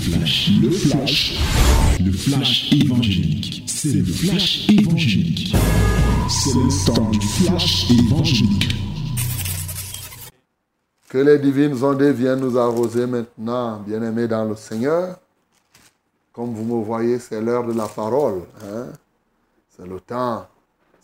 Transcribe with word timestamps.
flash, 0.00 0.50
le 0.62 0.70
flash, 0.70 1.38
le 2.00 2.12
flash 2.12 2.72
évangélique. 2.72 3.64
C'est 3.66 3.92
le 3.92 4.04
flash 4.04 4.68
évangélique. 4.70 5.54
C'est 6.28 6.54
le 6.54 6.86
temps 6.86 7.10
du 7.10 7.20
flash 7.20 7.90
évangélique. 7.90 8.74
Que 11.08 11.18
les 11.18 11.38
divines 11.38 11.82
ondes 11.84 12.02
viennent 12.02 12.40
nous 12.40 12.56
arroser 12.56 13.06
maintenant, 13.06 13.80
bien-aimés 13.80 14.26
dans 14.26 14.44
le 14.44 14.56
Seigneur. 14.56 15.18
Comme 16.32 16.54
vous 16.54 16.64
me 16.64 16.82
voyez, 16.82 17.18
c'est 17.18 17.40
l'heure 17.40 17.66
de 17.66 17.72
la 17.72 17.86
parole. 17.86 18.42
Hein? 18.64 18.86
C'est 19.76 19.86
le 19.86 20.00
temps, 20.00 20.46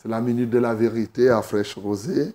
c'est 0.00 0.08
la 0.08 0.20
minute 0.20 0.48
de 0.48 0.58
la 0.58 0.74
vérité 0.74 1.28
à 1.28 1.42
fraîche 1.42 1.76
rosée. 1.76 2.32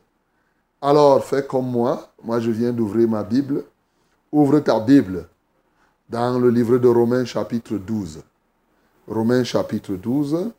Alors, 0.82 1.24
fais 1.24 1.46
comme 1.46 1.72
moi. 1.72 2.12
Moi, 2.24 2.40
je 2.40 2.52
viens 2.52 2.72
d'ouvrir 2.72 3.08
ma 3.08 3.24
Bible. 3.24 3.64
Ouvre 4.32 4.60
ta 4.60 4.80
Bible 4.80 5.28
dans 6.12 6.38
le 6.38 6.50
livre 6.50 6.78
de 6.78 6.90
Romains 6.90 7.24
chapitre 7.24 7.78
12. 7.78 8.22
Romains 9.08 9.46
chapitre 9.46 9.94
12. 9.94 10.52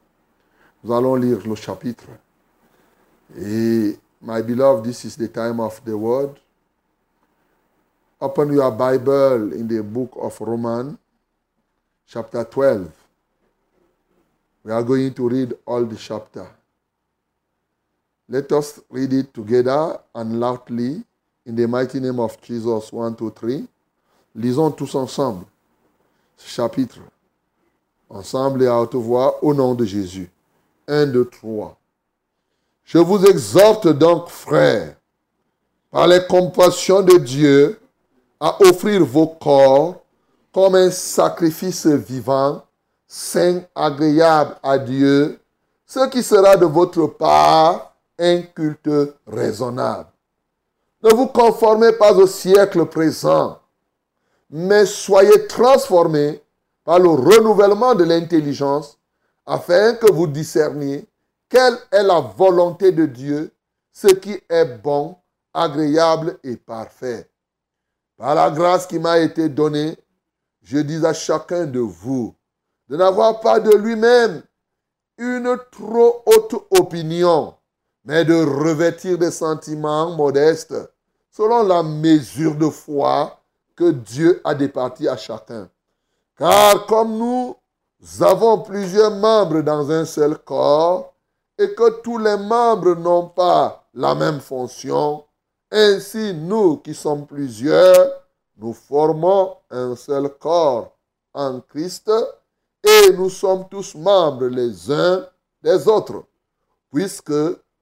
Nous 0.82 0.92
allons 0.92 1.14
lire 1.14 1.46
le 1.46 1.54
chapitre. 1.54 2.06
Et, 3.36 3.98
my 4.22 4.42
beloved, 4.42 4.84
this 4.84 5.04
is 5.04 5.14
the 5.16 5.28
time 5.28 5.60
of 5.60 5.78
the 5.84 5.92
word. 5.92 6.40
Open 8.18 8.50
your 8.50 8.70
Bible 8.70 9.52
in 9.52 9.68
the 9.68 9.82
book 9.82 10.12
of 10.16 10.40
Romans, 10.40 10.96
chapter 12.06 12.42
12. 12.44 12.90
We 14.64 14.72
are 14.72 14.82
going 14.82 15.12
to 15.12 15.28
read 15.28 15.54
all 15.66 15.84
the 15.84 15.96
chapter. 15.96 16.46
Let 18.26 18.50
us 18.52 18.80
read 18.88 19.12
it 19.12 19.34
together 19.34 19.98
and 20.14 20.40
loudly 20.40 21.02
in 21.44 21.56
the 21.56 21.68
mighty 21.68 22.00
name 22.00 22.20
of 22.20 22.40
Jesus. 22.40 22.90
1, 22.90 23.16
2, 23.16 23.30
3. 23.36 23.68
Lisons 24.34 24.70
tous 24.70 24.94
ensemble 24.94 25.44
ce 26.36 26.48
chapitre. 26.48 26.98
Ensemble 28.08 28.62
et 28.62 28.66
à 28.66 28.80
haute 28.80 28.94
voix 28.94 29.42
au 29.42 29.54
nom 29.54 29.74
de 29.74 29.84
Jésus. 29.84 30.30
1, 30.88 31.06
2, 31.06 31.24
3. 31.26 31.76
Je 32.84 32.98
vous 32.98 33.24
exhorte 33.24 33.88
donc, 33.88 34.28
frères, 34.28 34.96
par 35.90 36.06
les 36.06 36.26
compassions 36.26 37.02
de 37.02 37.16
Dieu, 37.16 37.80
à 38.40 38.60
offrir 38.62 39.04
vos 39.04 39.28
corps 39.28 40.02
comme 40.52 40.74
un 40.74 40.90
sacrifice 40.90 41.86
vivant, 41.86 42.62
saint, 43.06 43.62
agréable 43.74 44.56
à 44.62 44.78
Dieu, 44.78 45.38
ce 45.86 46.08
qui 46.08 46.22
sera 46.22 46.56
de 46.56 46.66
votre 46.66 47.06
part 47.06 47.94
un 48.18 48.42
culte 48.42 48.90
raisonnable. 49.26 50.08
Ne 51.02 51.10
vous 51.10 51.28
conformez 51.28 51.92
pas 51.92 52.12
au 52.14 52.26
siècle 52.26 52.84
présent, 52.86 53.58
mais 54.52 54.84
soyez 54.84 55.46
transformés 55.46 56.42
par 56.84 56.98
le 56.98 57.08
renouvellement 57.08 57.94
de 57.94 58.04
l'intelligence, 58.04 58.98
afin 59.46 59.94
que 59.94 60.12
vous 60.12 60.26
discerniez 60.26 61.06
quelle 61.48 61.76
est 61.90 62.02
la 62.02 62.20
volonté 62.20 62.92
de 62.92 63.06
Dieu, 63.06 63.50
ce 63.92 64.08
qui 64.08 64.38
est 64.48 64.64
bon, 64.64 65.16
agréable 65.54 66.38
et 66.44 66.56
parfait. 66.56 67.28
Par 68.16 68.34
la 68.34 68.50
grâce 68.50 68.86
qui 68.86 68.98
m'a 68.98 69.18
été 69.18 69.48
donnée, 69.48 69.96
je 70.62 70.78
dis 70.78 71.04
à 71.04 71.12
chacun 71.12 71.66
de 71.66 71.80
vous 71.80 72.34
de 72.88 72.96
n'avoir 72.96 73.40
pas 73.40 73.58
de 73.58 73.74
lui-même 73.74 74.42
une 75.16 75.56
trop 75.70 76.22
haute 76.26 76.66
opinion, 76.78 77.54
mais 78.04 78.24
de 78.24 78.34
revêtir 78.34 79.16
des 79.16 79.30
sentiments 79.30 80.10
modestes, 80.14 80.74
selon 81.30 81.62
la 81.62 81.82
mesure 81.82 82.54
de 82.54 82.68
foi 82.68 83.41
que 83.76 83.90
Dieu 83.90 84.40
a 84.44 84.54
départie 84.54 85.08
à 85.08 85.16
chacun. 85.16 85.68
Car 86.36 86.86
comme 86.86 87.16
nous 87.16 87.56
avons 88.20 88.58
plusieurs 88.58 89.10
membres 89.10 89.62
dans 89.62 89.90
un 89.90 90.04
seul 90.04 90.38
corps, 90.38 91.12
et 91.58 91.74
que 91.74 92.00
tous 92.02 92.18
les 92.18 92.36
membres 92.36 92.94
n'ont 92.94 93.28
pas 93.28 93.84
la 93.94 94.14
même 94.14 94.40
fonction, 94.40 95.24
ainsi, 95.70 96.34
nous 96.34 96.78
qui 96.78 96.94
sommes 96.94 97.26
plusieurs, 97.26 98.22
nous 98.56 98.74
formons 98.74 99.56
un 99.70 99.96
seul 99.96 100.28
corps 100.38 100.92
en 101.32 101.60
Christ 101.60 102.10
et 102.84 103.12
nous 103.12 103.30
sommes 103.30 103.66
tous 103.70 103.94
membres 103.94 104.46
les 104.46 104.90
uns 104.90 105.26
des 105.62 105.88
autres, 105.88 106.24
puisque 106.92 107.32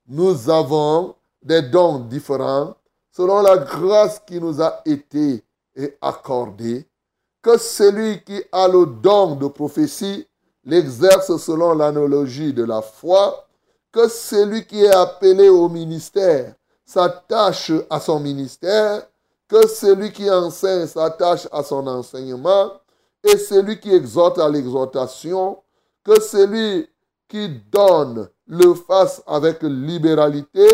nous 0.07 0.51
avons 0.51 1.15
des 1.43 1.63
dons 1.63 2.01
différents 2.01 2.75
selon 3.11 3.43
la 3.43 3.59
grâce 3.59 4.21
qui 4.21 4.41
nous 4.41 4.63
a 4.63 4.81
été 4.85 5.43
accordée, 6.01 6.87
que 7.43 7.59
celui 7.59 8.23
qui 8.23 8.43
a 8.53 8.69
le 8.69 8.87
don 8.87 9.37
de 9.37 9.49
prophétie 9.49 10.27
l'exerce 10.65 11.37
selon 11.39 11.75
l'analogie 11.75 12.53
de 12.53 12.65
la 12.65 12.83
foi, 12.83 13.47
que 13.93 14.09
celui 14.09 14.67
qui 14.67 14.85
est 14.85 14.95
appelé 14.95 15.49
au 15.49 15.69
ministère 15.69 16.55
s'attache 16.85 17.73
à 17.89 18.01
son 18.01 18.21
ministère, 18.21 19.07
que 19.49 19.67
celui 19.67 20.13
qui 20.13 20.31
enseigne 20.31 20.87
s'attache 20.87 21.49
à 21.51 21.63
son 21.63 21.87
enseignement, 21.87 22.73
et 23.23 23.37
celui 23.37 23.79
qui 23.81 23.93
exhorte 23.93 24.39
à 24.39 24.49
l'exhortation, 24.49 25.59
que 26.05 26.21
celui 26.21 26.89
qui 27.29 27.49
donne 27.71 28.29
le 28.47 28.75
fasse 28.75 29.23
avec 29.27 29.63
libéralité, 29.63 30.67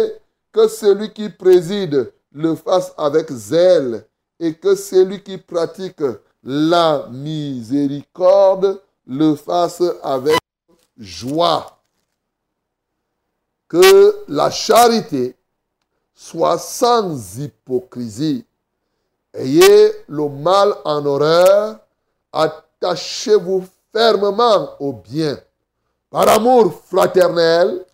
que 0.53 0.69
celui 0.69 1.13
qui 1.13 1.29
préside 1.29 2.13
le 2.33 2.55
fasse 2.55 2.93
avec 2.97 3.31
zèle, 3.31 4.07
et 4.39 4.55
que 4.55 4.75
celui 4.75 5.23
qui 5.23 5.39
pratique 5.39 6.03
la 6.43 7.07
miséricorde 7.11 8.81
le 9.07 9.35
fasse 9.35 9.83
avec 10.03 10.39
joie. 10.97 11.79
Que 13.69 14.25
la 14.29 14.51
charité 14.51 15.37
soit 16.15 16.59
sans 16.59 17.39
hypocrisie. 17.39 18.45
Ayez 19.35 19.93
le 20.09 20.29
mal 20.29 20.75
en 20.85 21.05
horreur, 21.05 21.79
attachez-vous 22.33 23.67
fermement 23.93 24.71
au 24.81 24.93
bien. 24.93 25.39
Par 26.11 26.29
amour 26.29 26.83
fraternel, 26.89 27.85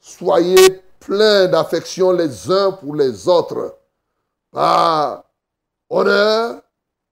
soyez 0.00 0.82
pleins 0.98 1.46
d'affection 1.46 2.12
les 2.12 2.50
uns 2.50 2.72
pour 2.72 2.94
les 2.94 3.28
autres. 3.28 3.76
Honneur, 5.90 6.62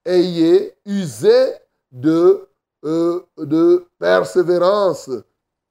ayez 0.04 0.74
usé 0.84 1.54
de, 1.90 2.48
euh, 2.84 3.24
de 3.38 3.86
persévérance, 3.98 5.10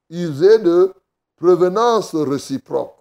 usez 0.09 0.59
de 0.59 0.93
prévenance 1.35 2.15
réciproque. 2.15 2.97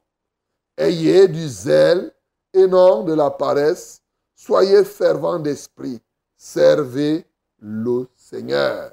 Ayez 0.77 1.29
du 1.29 1.49
zèle 1.49 2.13
et 2.53 2.67
non 2.67 3.05
de 3.05 3.15
la 3.15 3.31
paresse. 3.31 4.01
Soyez 4.35 4.85
fervents 4.85 5.39
d'esprit. 5.39 6.01
Servez 6.37 7.25
le 7.61 8.09
Seigneur. 8.17 8.93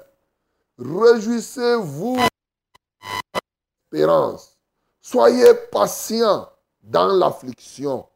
Réjouissez-vous 0.78 2.18
espérance. 3.92 4.56
Soyez 5.00 5.54
patients 5.70 6.48
dans 6.82 7.08
l'affliction. 7.08 8.06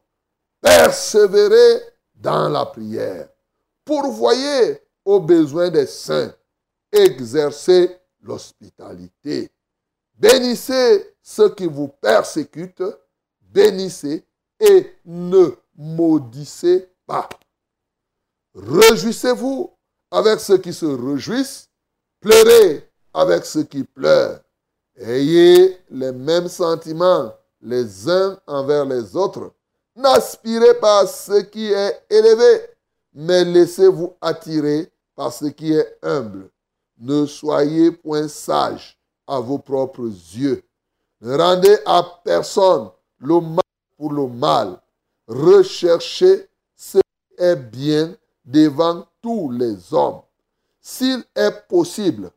Persévérez 0.61 1.81
dans 2.17 2.49
la 2.49 2.65
prière. 2.65 3.29
Pourvoyez 3.85 4.81
aux 5.05 5.19
besoins 5.19 5.69
des 5.69 5.85
saints. 5.85 6.33
Exercez 6.91 7.97
l'hospitalité. 8.21 9.49
Bénissez 10.15 11.15
ceux 11.21 11.53
qui 11.53 11.65
vous 11.65 11.87
persécutent. 11.87 12.83
Bénissez 13.41 14.25
et 14.59 14.95
ne 15.05 15.51
maudissez 15.75 16.89
pas. 17.05 17.29
Réjouissez-vous 18.55 19.71
avec 20.11 20.39
ceux 20.39 20.57
qui 20.57 20.73
se 20.73 20.85
réjouissent. 20.85 21.69
Pleurez 22.19 22.89
avec 23.13 23.45
ceux 23.45 23.63
qui 23.63 23.83
pleurent. 23.83 24.41
Ayez 24.95 25.77
les 25.91 26.11
mêmes 26.11 26.47
sentiments 26.47 27.33
les 27.61 28.09
uns 28.09 28.39
envers 28.47 28.85
les 28.85 29.15
autres. 29.15 29.53
N'aspirez 29.97 30.75
pas 30.75 30.99
à 30.99 31.07
ce 31.07 31.41
qui 31.41 31.73
est 31.73 32.03
élevé, 32.07 32.69
mais 33.15 33.43
laissez-vous 33.43 34.13
attirer 34.21 34.91
par 35.15 35.33
ce 35.33 35.45
qui 35.45 35.73
est 35.73 35.97
humble. 36.03 36.51
Ne 36.99 37.25
soyez 37.25 37.91
point 37.91 38.27
sages 38.27 38.95
à 39.25 39.39
vos 39.39 39.57
propres 39.57 40.07
yeux. 40.35 40.63
Rendez 41.19 41.79
à 41.87 42.03
personne 42.23 42.91
le 43.17 43.39
mal 43.39 43.59
pour 43.97 44.13
le 44.13 44.27
mal. 44.27 44.79
Recherchez 45.27 46.47
ce 46.75 46.99
qui 46.99 47.43
est 47.43 47.55
bien 47.55 48.15
devant 48.45 49.03
tous 49.19 49.49
les 49.49 49.91
hommes. 49.91 50.21
S'il 50.79 51.23
est 51.35 51.67
possible, 51.67 52.29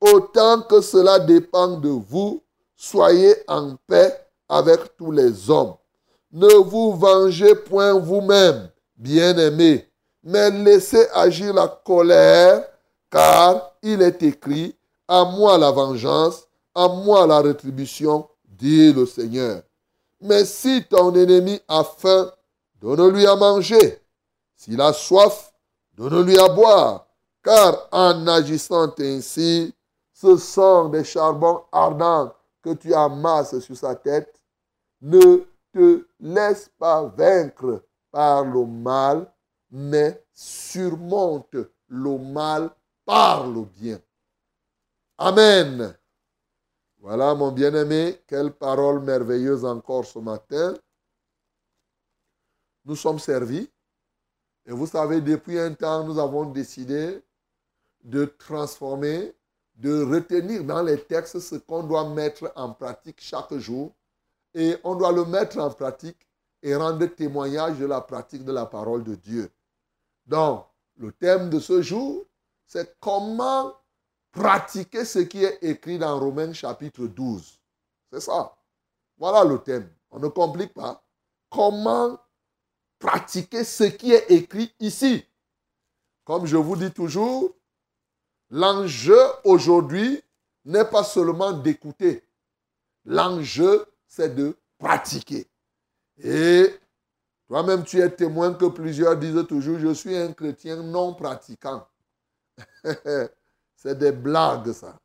autant 0.00 0.62
que 0.62 0.80
cela 0.80 1.18
dépend 1.18 1.78
de 1.78 1.88
vous, 1.88 2.44
soyez 2.76 3.34
en 3.48 3.74
paix 3.88 4.24
avec 4.48 4.96
tous 4.96 5.10
les 5.10 5.50
hommes. 5.50 5.74
Ne 6.32 6.54
vous 6.54 6.94
vengez 6.94 7.54
point 7.54 7.94
vous-même, 7.94 8.68
bien-aimés, 8.96 9.88
mais 10.22 10.50
laissez 10.50 11.08
agir 11.14 11.54
la 11.54 11.68
colère, 11.68 12.64
car 13.10 13.72
il 13.82 14.02
est 14.02 14.22
écrit, 14.22 14.76
à 15.06 15.24
moi 15.24 15.56
la 15.56 15.70
vengeance, 15.70 16.46
à 16.74 16.88
moi 16.88 17.26
la 17.26 17.40
rétribution, 17.40 18.28
dit 18.44 18.92
le 18.92 19.06
Seigneur. 19.06 19.62
Mais 20.20 20.44
si 20.44 20.84
ton 20.84 21.14
ennemi 21.14 21.60
a 21.66 21.82
faim, 21.82 22.30
donne-lui 22.80 23.26
à 23.26 23.36
manger. 23.36 24.02
S'il 24.56 24.80
a 24.80 24.92
soif, 24.92 25.52
donne-lui 25.96 26.38
à 26.38 26.48
boire. 26.48 27.06
Car 27.42 27.88
en 27.92 28.26
agissant 28.26 28.92
ainsi, 28.98 29.72
ce 30.12 30.36
sont 30.36 30.88
des 30.88 31.04
charbons 31.04 31.62
ardents 31.72 32.34
que 32.62 32.74
tu 32.74 32.92
amasses 32.92 33.58
sur 33.60 33.76
sa 33.76 33.94
tête. 33.94 34.34
Ne 35.00 35.44
te 35.72 36.07
laisse 36.20 36.70
pas 36.78 37.04
vaincre 37.04 37.84
par 38.10 38.44
le 38.44 38.64
mal, 38.64 39.32
mais 39.70 40.24
surmonte 40.32 41.56
le 41.88 42.18
mal 42.18 42.70
par 43.04 43.46
le 43.46 43.62
bien. 43.64 44.00
Amen. 45.18 45.96
Voilà 47.00 47.34
mon 47.34 47.52
bien-aimé, 47.52 48.20
quelle 48.26 48.52
parole 48.52 49.00
merveilleuse 49.00 49.64
encore 49.64 50.04
ce 50.04 50.18
matin. 50.18 50.74
Nous 52.84 52.96
sommes 52.96 53.18
servis. 53.18 53.70
Et 54.66 54.72
vous 54.72 54.86
savez, 54.86 55.20
depuis 55.20 55.58
un 55.58 55.74
temps, 55.74 56.04
nous 56.04 56.18
avons 56.18 56.44
décidé 56.46 57.22
de 58.02 58.24
transformer, 58.24 59.34
de 59.74 60.02
retenir 60.02 60.64
dans 60.64 60.82
les 60.82 61.02
textes 61.02 61.40
ce 61.40 61.56
qu'on 61.56 61.82
doit 61.82 62.08
mettre 62.08 62.52
en 62.56 62.72
pratique 62.72 63.20
chaque 63.20 63.54
jour. 63.54 63.94
Et 64.54 64.76
on 64.84 64.94
doit 64.94 65.12
le 65.12 65.24
mettre 65.24 65.58
en 65.58 65.70
pratique 65.70 66.26
et 66.62 66.74
rendre 66.74 67.06
témoignage 67.06 67.78
de 67.78 67.86
la 67.86 68.00
pratique 68.00 68.44
de 68.44 68.52
la 68.52 68.66
parole 68.66 69.04
de 69.04 69.14
Dieu. 69.14 69.50
Donc, 70.26 70.66
le 70.96 71.12
thème 71.12 71.48
de 71.50 71.60
ce 71.60 71.80
jour, 71.80 72.26
c'est 72.66 72.98
comment 73.00 73.74
pratiquer 74.32 75.04
ce 75.04 75.20
qui 75.20 75.44
est 75.44 75.58
écrit 75.62 75.98
dans 75.98 76.18
Romains 76.18 76.52
chapitre 76.52 77.06
12. 77.06 77.58
C'est 78.12 78.20
ça. 78.20 78.56
Voilà 79.16 79.44
le 79.44 79.58
thème. 79.58 79.90
On 80.10 80.18
ne 80.18 80.28
complique 80.28 80.74
pas. 80.74 81.02
Comment 81.50 82.18
pratiquer 82.98 83.64
ce 83.64 83.84
qui 83.84 84.12
est 84.12 84.30
écrit 84.30 84.72
ici? 84.80 85.24
Comme 86.24 86.46
je 86.46 86.56
vous 86.56 86.76
dis 86.76 86.92
toujours, 86.92 87.54
l'enjeu 88.50 89.18
aujourd'hui 89.44 90.22
n'est 90.64 90.84
pas 90.84 91.04
seulement 91.04 91.52
d'écouter. 91.52 92.22
L'enjeu, 93.04 93.86
c'est 94.08 94.34
de 94.34 94.56
pratiquer. 94.78 95.46
Et 96.22 96.66
toi-même, 97.46 97.84
tu 97.84 98.00
es 98.00 98.10
témoin 98.10 98.54
que 98.54 98.66
plusieurs 98.66 99.16
disent 99.16 99.46
toujours, 99.46 99.78
je 99.78 99.94
suis 99.94 100.16
un 100.16 100.32
chrétien 100.32 100.82
non 100.82 101.14
pratiquant. 101.14 101.86
c'est 103.76 103.96
des 103.96 104.12
blagues, 104.12 104.72
ça. 104.72 104.98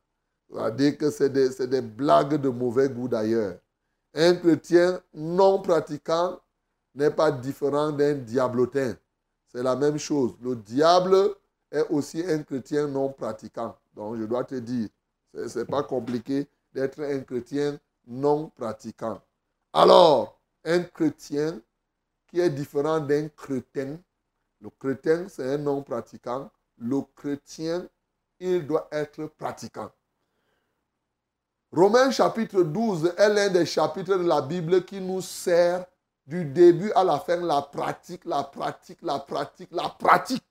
Dire 0.72 0.98
que 0.98 1.10
c'est 1.10 1.30
des, 1.30 1.68
des 1.68 1.82
blagues 1.82 2.36
de 2.36 2.50
mauvais 2.50 2.90
goût 2.90 3.08
d'ailleurs. 3.08 3.58
Un 4.14 4.36
chrétien 4.36 5.02
non 5.14 5.62
pratiquant 5.62 6.40
n'est 6.96 7.12
pas 7.12 7.32
différent 7.32 7.92
d'un 7.92 8.14
diablotin. 8.14 8.96
C'est 9.48 9.64
la 9.64 9.76
même 9.76 9.98
chose. 9.98 10.36
Le 10.42 10.56
diable 10.56 11.16
est 11.72 11.86
aussi 11.90 12.24
un 12.26 12.44
chrétien 12.44 12.88
non 12.88 13.10
pratiquant. 13.10 13.76
Donc 13.96 14.18
je 14.18 14.24
dois 14.24 14.44
te 14.44 14.56
dire, 14.56 14.90
ce 15.34 15.60
n'est 15.60 15.66
pas 15.66 15.84
compliqué 15.84 16.48
d'être 16.74 17.02
un 17.02 17.20
chrétien 17.22 17.80
non 18.08 18.50
pratiquant. 18.50 19.22
Alors, 19.72 20.40
un 20.64 20.84
chrétien 20.84 21.60
qui 22.28 22.40
est 22.40 22.50
différent 22.50 23.00
d'un 23.00 23.30
crétin, 23.30 23.98
le 24.62 24.70
chrétien 24.70 25.28
c'est 25.28 25.54
un 25.54 25.58
non 25.58 25.84
pratiquant, 25.84 26.50
le 26.78 27.02
chrétien, 27.16 27.88
il 28.40 28.66
doit 28.66 28.88
être 28.92 29.26
pratiquant. 29.26 29.92
Romains 31.72 32.12
chapitre 32.12 32.62
12 32.62 33.14
est 33.18 33.30
l'un 33.30 33.50
des 33.50 33.66
chapitres 33.66 34.18
de 34.18 34.28
la 34.28 34.42
Bible 34.42 34.86
qui 34.86 35.02
nous 35.02 35.22
sert 35.22 35.86
du 36.26 36.46
début 36.46 36.92
à 36.94 37.04
la 37.04 37.20
fin, 37.20 37.38
la 37.38 37.62
pratique, 37.62 38.26
la 38.26 38.44
pratique, 38.44 39.00
la 39.02 39.20
pratique, 39.20 39.70
la 39.72 39.90
pratique. 39.90 40.44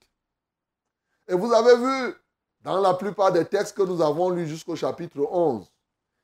Et 1.27 1.33
vous 1.33 1.51
avez 1.53 1.77
vu, 1.77 2.15
dans 2.61 2.79
la 2.79 2.93
plupart 2.93 3.31
des 3.31 3.45
textes 3.45 3.75
que 3.75 3.83
nous 3.83 4.01
avons 4.01 4.29
lus 4.29 4.47
jusqu'au 4.47 4.75
chapitre 4.75 5.19
11, 5.19 5.71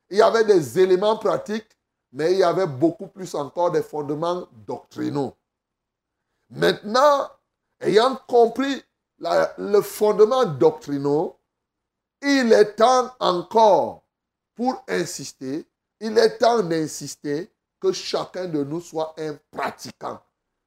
il 0.10 0.18
y 0.18 0.22
avait 0.22 0.46
des 0.46 0.80
éléments 0.80 1.18
pratiques, 1.18 1.78
mais 2.12 2.34
il 2.34 2.40
y 2.40 2.44
avait 2.44 2.68
beaucoup 2.68 3.08
plus 3.08 3.34
encore 3.36 3.72
des 3.72 3.84
fondements 3.84 4.48
doctrinaux. 4.66 5.36
Maintenant, 6.50 7.30
ayant 7.80 8.16
compris 8.28 8.84
le 9.20 9.82
fondement 9.82 10.46
doctrinaux, 10.46 11.38
il 12.22 12.52
est 12.52 12.76
temps 12.76 13.12
encore 13.20 14.04
pour 14.56 14.84
insister, 14.88 15.66
il 16.00 16.18
est 16.18 16.38
temps 16.38 16.64
d'insister 16.64 17.52
que 17.80 17.92
chacun 17.92 18.48
de 18.48 18.64
nous 18.64 18.82
soit 18.82 19.14
un 19.18 19.38
pratiquant. 19.52 20.20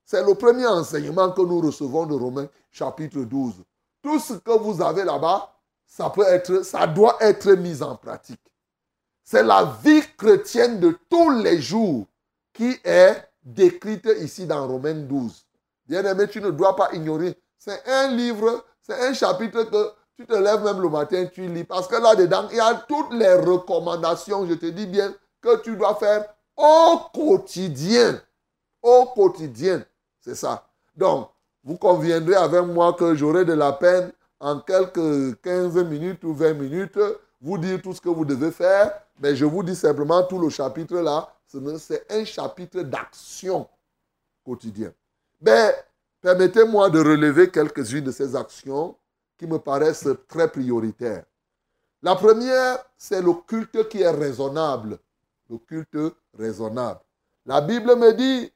C'est 0.04 0.24
le 0.24 0.34
premier 0.34 0.66
enseignement 0.66 1.32
que 1.32 1.42
nous 1.42 1.60
recevons 1.60 2.06
de 2.06 2.14
Romains 2.14 2.48
chapitre 2.70 3.20
12. 3.20 3.54
Tout 4.02 4.18
ce 4.18 4.34
que 4.34 4.58
vous 4.58 4.80
avez 4.82 5.04
là-bas, 5.04 5.54
ça 5.86 6.10
peut 6.10 6.26
être, 6.26 6.62
ça 6.64 6.86
doit 6.86 7.16
être 7.20 7.52
mis 7.52 7.82
en 7.82 7.96
pratique. 7.96 8.40
C'est 9.24 9.42
la 9.42 9.78
vie 9.82 10.02
chrétienne 10.16 10.80
de 10.80 10.98
tous 11.08 11.30
les 11.30 11.60
jours 11.60 12.06
qui 12.52 12.76
est 12.84 13.16
décrite 13.42 14.08
ici 14.20 14.46
dans 14.46 14.66
Romains 14.66 14.94
12. 14.94 15.46
Bien-aimé, 15.86 16.28
tu 16.28 16.40
ne 16.40 16.50
dois 16.50 16.76
pas 16.76 16.92
ignorer. 16.92 17.36
C'est 17.58 17.86
un 17.86 18.08
livre, 18.08 18.64
c'est 18.82 19.00
un 19.00 19.14
chapitre 19.14 19.64
que 19.64 19.92
tu 20.16 20.26
te 20.26 20.34
lèves 20.34 20.62
même 20.62 20.80
le 20.80 20.88
matin, 20.88 21.26
tu 21.32 21.46
lis. 21.46 21.64
Parce 21.64 21.86
que 21.86 21.96
là-dedans, 21.96 22.48
il 22.50 22.56
y 22.56 22.60
a 22.60 22.74
toutes 22.88 23.12
les 23.12 23.34
recommandations, 23.34 24.46
je 24.46 24.54
te 24.54 24.66
dis 24.66 24.86
bien, 24.86 25.14
que 25.40 25.60
tu 25.62 25.76
dois 25.76 25.94
faire 25.96 26.24
au 26.56 27.00
quotidien. 27.12 28.20
Au 28.82 29.06
quotidien. 29.06 29.84
C'est 30.20 30.34
ça. 30.34 30.66
Donc, 30.96 31.30
vous 31.64 31.76
conviendrez 31.76 32.34
avec 32.34 32.64
moi 32.64 32.92
que 32.92 33.14
j'aurai 33.14 33.44
de 33.44 33.52
la 33.52 33.72
peine 33.72 34.12
en 34.40 34.60
quelques 34.60 35.40
15 35.42 35.76
minutes 35.84 36.24
ou 36.24 36.34
20 36.34 36.54
minutes 36.54 36.98
vous 37.40 37.58
dire 37.58 37.80
tout 37.82 37.92
ce 37.92 38.00
que 38.00 38.08
vous 38.08 38.24
devez 38.24 38.50
faire. 38.50 38.92
Mais 39.20 39.36
je 39.36 39.44
vous 39.44 39.62
dis 39.62 39.76
simplement 39.76 40.22
tout 40.24 40.38
le 40.38 40.48
chapitre 40.48 40.96
là, 40.96 41.32
c'est 41.46 42.10
un 42.10 42.24
chapitre 42.24 42.80
d'action 42.80 43.68
quotidien. 44.44 44.92
Mais 45.40 45.74
permettez-moi 46.20 46.90
de 46.90 46.98
relever 46.98 47.50
quelques-unes 47.50 48.04
de 48.04 48.12
ces 48.12 48.34
actions 48.34 48.96
qui 49.38 49.46
me 49.46 49.58
paraissent 49.58 50.08
très 50.28 50.50
prioritaires. 50.50 51.24
La 52.02 52.16
première, 52.16 52.78
c'est 52.96 53.20
le 53.20 53.32
culte 53.46 53.88
qui 53.88 54.00
est 54.00 54.10
raisonnable 54.10 54.98
le 55.52 55.58
culte 55.58 56.14
raisonnable. 56.36 57.00
La 57.44 57.60
Bible 57.60 57.96
me 57.96 58.12
dit, 58.12 58.52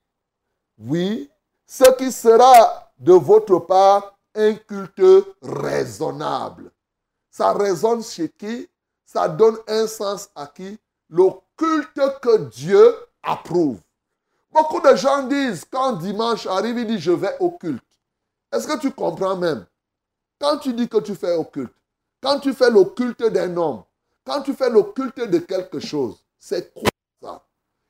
oui, 0.78 1.30
ce 1.66 1.90
qui 1.96 2.10
sera 2.10 2.92
de 2.98 3.12
votre 3.12 3.58
part 3.58 4.18
un 4.34 4.54
culte 4.54 5.26
raisonnable. 5.42 6.70
Ça 7.30 7.52
résonne 7.52 8.02
chez 8.02 8.28
qui? 8.28 8.68
Ça 9.06 9.28
donne 9.28 9.56
un 9.68 9.86
sens 9.86 10.28
à 10.34 10.46
qui? 10.48 10.78
Le 11.08 11.30
culte 11.56 12.20
que 12.20 12.38
Dieu 12.48 12.94
approuve. 13.22 13.78
Beaucoup 14.50 14.80
de 14.80 14.94
gens 14.96 15.22
disent, 15.22 15.64
quand 15.70 15.92
dimanche 15.94 16.46
arrive, 16.46 16.78
ils 16.78 16.86
disent, 16.86 17.00
je 17.00 17.12
vais 17.12 17.36
au 17.40 17.52
culte. 17.52 17.82
Est-ce 18.52 18.66
que 18.66 18.78
tu 18.78 18.90
comprends 18.90 19.36
même? 19.36 19.64
Quand 20.40 20.58
tu 20.58 20.72
dis 20.74 20.88
que 20.88 20.98
tu 20.98 21.14
fais 21.14 21.34
au 21.34 21.44
culte, 21.44 21.72
quand 22.20 22.40
tu 22.40 22.52
fais 22.52 22.70
le 22.70 22.84
culte 22.84 23.22
d'un 23.22 23.56
homme, 23.56 23.84
quand 24.24 24.42
tu 24.42 24.52
fais 24.54 24.68
le 24.70 24.82
culte 24.82 25.20
de 25.20 25.38
quelque 25.38 25.78
chose, 25.78 26.22
c'est 26.38 26.74
quoi 26.74 26.88
ça? 27.22 27.42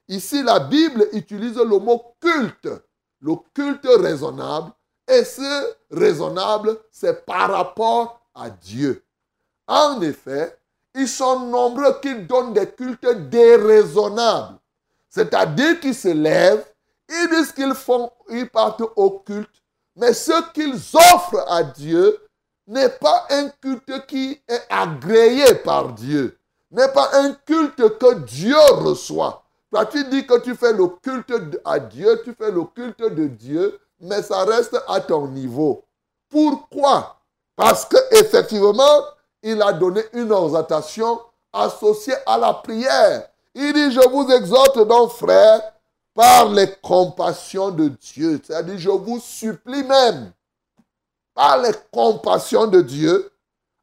Ici, 0.08 0.42
la 0.42 0.60
Bible 0.60 1.08
utilise 1.12 1.56
le 1.56 1.78
mot 1.78 2.14
culte, 2.20 2.68
le 3.20 3.34
culte 3.54 3.86
raisonnable. 3.86 4.72
Et 5.08 5.24
ce 5.24 5.74
raisonnable, 5.90 6.78
c'est 6.90 7.24
par 7.24 7.50
rapport 7.50 8.20
à 8.34 8.50
Dieu. 8.50 9.02
En 9.66 10.00
effet, 10.02 10.58
ils 10.96 11.08
sont 11.08 11.40
nombreux 11.40 12.00
qui 12.00 12.14
donnent 12.22 12.52
des 12.52 12.68
cultes 12.68 13.06
déraisonnables. 13.30 14.58
C'est-à-dire 15.08 15.78
qu'ils 15.78 15.94
se 15.94 16.08
lèvent, 16.08 16.66
ils 17.08 17.28
disent 17.30 17.52
qu'ils 17.52 17.74
font, 17.74 18.10
ils 18.28 18.48
partent 18.48 18.82
au 18.96 19.10
culte, 19.20 19.62
mais 19.94 20.12
ce 20.12 20.52
qu'ils 20.52 20.74
offrent 20.94 21.44
à 21.48 21.62
Dieu 21.62 22.18
n'est 22.66 22.88
pas 22.88 23.26
un 23.30 23.48
culte 23.60 24.06
qui 24.06 24.40
est 24.48 24.62
agréé 24.68 25.54
par 25.54 25.92
Dieu 25.92 26.36
n'est 26.70 26.88
pas 26.88 27.10
un 27.14 27.32
culte 27.32 27.98
que 27.98 28.14
Dieu 28.20 28.58
reçoit. 28.70 29.42
Toi, 29.70 29.86
tu 29.86 30.04
dis 30.04 30.26
que 30.26 30.38
tu 30.40 30.54
fais 30.54 30.72
le 30.72 30.86
culte 31.02 31.32
à 31.64 31.78
Dieu, 31.78 32.20
tu 32.24 32.34
fais 32.34 32.50
le 32.50 32.64
culte 32.64 33.02
de 33.02 33.26
Dieu, 33.26 33.78
mais 34.00 34.22
ça 34.22 34.44
reste 34.44 34.78
à 34.88 35.00
ton 35.00 35.28
niveau. 35.28 35.84
Pourquoi? 36.28 37.16
Parce 37.56 37.84
qu'effectivement, 37.84 39.02
il 39.46 39.62
a 39.62 39.72
donné 39.72 40.02
une 40.12 40.32
exhortation 40.32 41.20
associée 41.52 42.16
à 42.26 42.36
la 42.36 42.52
prière. 42.52 43.28
Il 43.54 43.72
dit, 43.72 43.92
je 43.92 44.08
vous 44.08 44.28
exhorte 44.30 44.86
donc, 44.88 45.12
frère, 45.12 45.62
par 46.12 46.50
les 46.50 46.68
compassions 46.82 47.70
de 47.70 47.88
Dieu. 47.88 48.40
C'est-à-dire, 48.42 48.76
je 48.76 48.90
vous 48.90 49.20
supplie 49.20 49.84
même, 49.84 50.32
par 51.32 51.58
les 51.58 51.70
compassions 51.92 52.66
de 52.66 52.80
Dieu, 52.80 53.30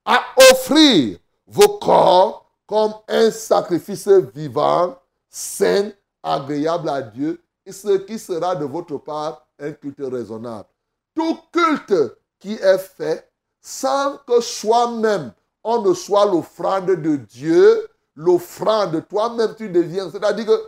à 0.06 0.22
offrir 0.52 1.18
vos 1.48 1.78
corps 1.78 2.46
comme 2.68 2.94
un 3.08 3.32
sacrifice 3.32 4.10
vivant, 4.36 4.98
sain, 5.30 5.92
agréable 6.22 6.90
à 6.90 7.02
Dieu, 7.02 7.42
et 7.66 7.72
ce 7.72 7.98
qui 8.00 8.20
sera 8.20 8.54
de 8.54 8.66
votre 8.66 8.98
part 8.98 9.48
un 9.60 9.72
culte 9.72 10.02
raisonnable. 10.02 10.68
Tout 11.16 11.38
culte 11.54 12.18
qui 12.38 12.54
est 12.54 12.78
fait 12.80 13.30
sans 13.62 14.18
que 14.28 14.42
soi-même 14.42 15.32
on 15.64 15.82
ne 15.82 15.94
soit 15.94 16.26
l'offrande 16.26 16.88
de 16.88 17.16
Dieu, 17.16 17.88
l'offrande, 18.16 19.08
toi-même 19.08 19.56
tu 19.56 19.70
deviens. 19.70 20.10
C'est-à-dire 20.10 20.46
que 20.46 20.62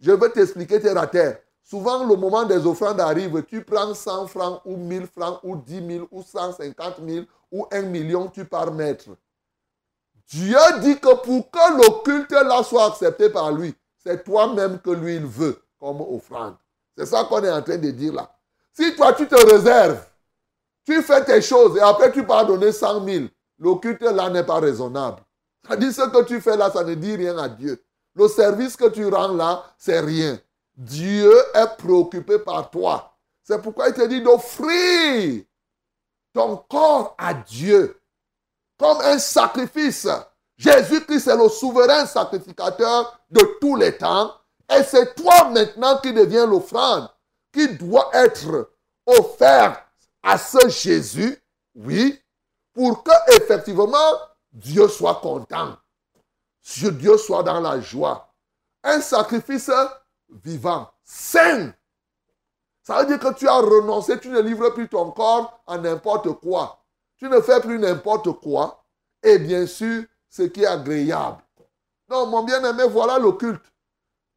je 0.00 0.12
vais 0.12 0.30
t'expliquer 0.30 0.80
terre 0.80 0.98
à 0.98 1.06
terre. 1.06 1.38
Souvent, 1.62 2.04
le 2.06 2.14
moment 2.14 2.44
des 2.44 2.64
offrandes 2.64 3.00
arrive, 3.00 3.42
tu 3.44 3.64
prends 3.64 3.92
100 3.92 4.28
francs 4.28 4.60
ou 4.64 4.76
1000 4.76 5.08
francs 5.08 5.40
ou 5.42 5.56
10 5.56 5.86
000 5.94 6.08
ou 6.12 6.22
150 6.22 6.94
000 7.04 7.24
ou 7.50 7.66
1 7.72 7.82
million, 7.82 8.28
tu 8.28 8.44
pars 8.44 8.72
mettre. 8.72 9.06
Dieu 10.28 10.58
dit 10.80 10.98
que 10.98 11.14
pour 11.14 11.50
que 11.50 11.76
le 11.76 12.02
culte 12.04 12.30
là 12.30 12.62
soit 12.62 12.86
accepté 12.86 13.30
par 13.30 13.52
lui, 13.52 13.74
c'est 13.98 14.24
toi-même 14.24 14.78
que 14.78 14.90
lui 14.90 15.16
il 15.16 15.26
veut 15.26 15.60
comme 15.80 16.00
offrande. 16.00 16.54
C'est 16.96 17.06
ça 17.06 17.24
qu'on 17.24 17.42
est 17.42 17.50
en 17.50 17.62
train 17.62 17.78
de 17.78 17.90
dire 17.90 18.12
là. 18.12 18.30
Si 18.72 18.94
toi 18.94 19.12
tu 19.12 19.26
te 19.26 19.34
réserves, 19.34 20.04
tu 20.84 21.02
fais 21.02 21.24
tes 21.24 21.42
choses 21.42 21.76
et 21.76 21.80
après 21.80 22.12
tu 22.12 22.24
pars 22.24 22.46
donner 22.46 22.72
100 22.72 23.04
000, 23.04 23.24
le 23.58 23.74
culte 23.76 24.02
là 24.02 24.30
n'est 24.30 24.44
pas 24.44 24.60
raisonnable. 24.60 25.22
Ça 25.66 25.76
dit 25.76 25.92
ce 25.92 26.02
que 26.02 26.24
tu 26.24 26.40
fais 26.40 26.56
là, 26.56 26.70
ça 26.70 26.84
ne 26.84 26.94
dit 26.94 27.16
rien 27.16 27.36
à 27.38 27.48
Dieu. 27.48 27.82
Le 28.14 28.28
service 28.28 28.76
que 28.76 28.88
tu 28.88 29.06
rends 29.08 29.32
là, 29.32 29.64
c'est 29.76 30.00
rien. 30.00 30.38
Dieu 30.76 31.32
est 31.54 31.76
préoccupé 31.76 32.38
par 32.38 32.70
toi. 32.70 33.16
C'est 33.42 33.60
pourquoi 33.60 33.88
il 33.88 33.94
te 33.94 34.06
dit 34.06 34.22
d'offrir 34.22 35.42
ton 36.32 36.56
corps 36.68 37.14
à 37.18 37.34
Dieu 37.34 38.00
comme 38.78 39.00
un 39.00 39.18
sacrifice. 39.18 40.08
Jésus-Christ 40.56 41.28
est 41.28 41.36
le 41.36 41.48
souverain 41.48 42.06
sacrificateur 42.06 43.20
de 43.30 43.58
tous 43.60 43.76
les 43.76 43.96
temps. 43.96 44.32
Et 44.74 44.82
c'est 44.82 45.14
toi 45.14 45.50
maintenant 45.50 45.98
qui 45.98 46.12
deviens 46.12 46.46
l'offrande, 46.46 47.08
qui 47.52 47.68
doit 47.76 48.10
être 48.14 48.70
offert 49.06 49.82
à 50.22 50.38
ce 50.38 50.68
Jésus, 50.68 51.40
oui, 51.74 52.20
pour 52.76 53.02
que 53.02 53.34
effectivement 53.34 54.12
Dieu 54.52 54.86
soit 54.86 55.14
content. 55.16 55.76
Que 56.62 56.88
Dieu 56.90 57.16
soit 57.16 57.42
dans 57.42 57.60
la 57.60 57.80
joie. 57.80 58.28
Un 58.84 59.00
sacrifice 59.00 59.70
vivant, 60.28 60.90
sain. 61.02 61.72
Ça 62.82 63.00
veut 63.00 63.06
dire 63.06 63.18
que 63.18 63.32
tu 63.32 63.48
as 63.48 63.56
renoncé, 63.56 64.20
tu 64.20 64.28
ne 64.28 64.40
livres 64.40 64.70
plus 64.70 64.88
ton 64.88 65.10
corps 65.10 65.58
à 65.66 65.78
n'importe 65.78 66.30
quoi. 66.34 66.84
Tu 67.16 67.30
ne 67.30 67.40
fais 67.40 67.60
plus 67.60 67.78
n'importe 67.78 68.30
quoi. 68.40 68.84
Et 69.22 69.38
bien 69.38 69.66
sûr, 69.66 70.04
ce 70.28 70.42
qui 70.42 70.62
est 70.62 70.66
agréable. 70.66 71.42
Non, 72.10 72.26
mon 72.26 72.42
bien-aimé, 72.42 72.84
voilà 72.90 73.18
le 73.18 73.32
culte. 73.32 73.64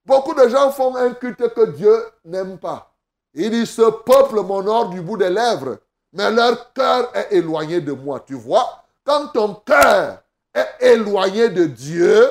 Beaucoup 0.06 0.34
de 0.34 0.48
gens 0.48 0.72
font 0.72 0.96
un 0.96 1.14
culte 1.14 1.54
que 1.54 1.66
Dieu 1.72 2.06
n'aime 2.24 2.58
pas. 2.58 2.96
Il 3.34 3.52
dit, 3.52 3.68
ce 3.68 3.82
peuple 3.82 4.42
m'honore 4.42 4.90
du 4.90 5.02
bout 5.02 5.18
des 5.18 5.30
lèvres, 5.30 5.78
mais 6.14 6.32
leur 6.32 6.74
cœur 6.74 7.10
est 7.16 7.36
éloigné 7.36 7.82
de 7.82 7.92
moi. 7.92 8.24
Tu 8.26 8.34
vois, 8.34 8.84
quand 9.04 9.28
ton 9.28 9.56
cœur 9.56 10.24
est 10.54 10.94
éloigné 10.94 11.50
de 11.50 11.66
Dieu, 11.66 12.28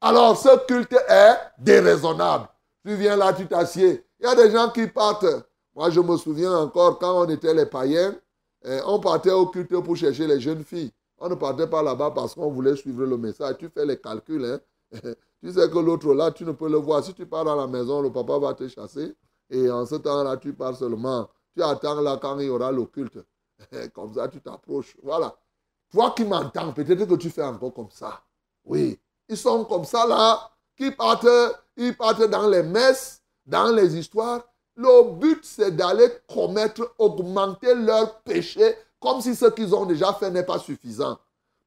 alors 0.00 0.36
ce 0.36 0.64
culte 0.66 0.96
est 1.08 1.36
déraisonnable. 1.58 2.48
Tu 2.84 2.94
viens 2.94 3.16
là, 3.16 3.32
tu 3.32 3.46
t'assieds. 3.46 4.04
Il 4.18 4.26
y 4.26 4.28
a 4.28 4.34
des 4.34 4.50
gens 4.50 4.70
qui 4.70 4.86
partent. 4.86 5.26
Moi, 5.74 5.90
je 5.90 6.00
me 6.00 6.16
souviens 6.16 6.56
encore 6.56 6.98
quand 6.98 7.24
on 7.24 7.28
était 7.28 7.54
les 7.54 7.66
païens, 7.66 8.14
eh, 8.64 8.80
on 8.86 8.98
partait 8.98 9.30
au 9.30 9.46
culte 9.46 9.78
pour 9.80 9.96
chercher 9.96 10.26
les 10.26 10.40
jeunes 10.40 10.64
filles. 10.64 10.92
On 11.18 11.28
ne 11.28 11.34
partait 11.34 11.66
pas 11.66 11.82
là-bas 11.82 12.12
parce 12.12 12.34
qu'on 12.34 12.50
voulait 12.50 12.76
suivre 12.76 13.04
le 13.04 13.16
message. 13.16 13.56
Tu 13.58 13.68
fais 13.68 13.84
les 13.84 13.98
calculs. 13.98 14.44
Hein? 14.44 14.60
tu 15.42 15.52
sais 15.52 15.68
que 15.68 15.78
l'autre 15.78 16.12
là, 16.14 16.30
tu 16.30 16.44
ne 16.44 16.52
peux 16.52 16.68
le 16.68 16.78
voir. 16.78 17.04
Si 17.04 17.14
tu 17.14 17.26
pars 17.26 17.44
dans 17.44 17.56
la 17.56 17.66
maison, 17.66 18.00
le 18.00 18.10
papa 18.10 18.38
va 18.38 18.54
te 18.54 18.66
chasser. 18.68 19.14
Et 19.50 19.70
en 19.70 19.84
ce 19.84 19.96
temps-là, 19.96 20.36
tu 20.38 20.52
pars 20.52 20.76
seulement. 20.76 21.28
Tu 21.54 21.62
attends 21.62 22.00
là 22.00 22.18
quand 22.20 22.38
il 22.38 22.46
y 22.46 22.48
aura 22.48 22.70
le 22.72 22.84
culte. 22.84 23.18
comme 23.94 24.14
ça, 24.14 24.28
tu 24.28 24.40
t'approches. 24.40 24.96
Voilà. 25.02 25.34
Toi 25.90 26.12
qui 26.16 26.24
m'entends, 26.24 26.72
peut-être 26.72 27.04
que 27.04 27.14
tu 27.14 27.30
fais 27.30 27.42
encore 27.42 27.74
comme 27.74 27.90
ça. 27.90 28.22
Oui. 28.64 28.98
Ils 29.28 29.36
sont 29.36 29.64
comme 29.64 29.84
ça 29.84 30.06
là, 30.06 30.50
qui 30.76 30.86
ils 31.76 31.96
partent 31.96 32.22
dans 32.30 32.48
les 32.48 32.62
messes, 32.62 33.22
dans 33.46 33.72
les 33.72 33.96
histoires. 33.96 34.42
Le 34.76 35.12
but, 35.12 35.44
c'est 35.44 35.74
d'aller 35.76 36.08
commettre, 36.32 36.94
augmenter 36.98 37.74
leur 37.74 38.20
péché, 38.20 38.76
comme 38.98 39.20
si 39.20 39.34
ce 39.34 39.46
qu'ils 39.46 39.74
ont 39.74 39.86
déjà 39.86 40.12
fait 40.14 40.30
n'est 40.30 40.44
pas 40.44 40.58
suffisant. 40.58 41.18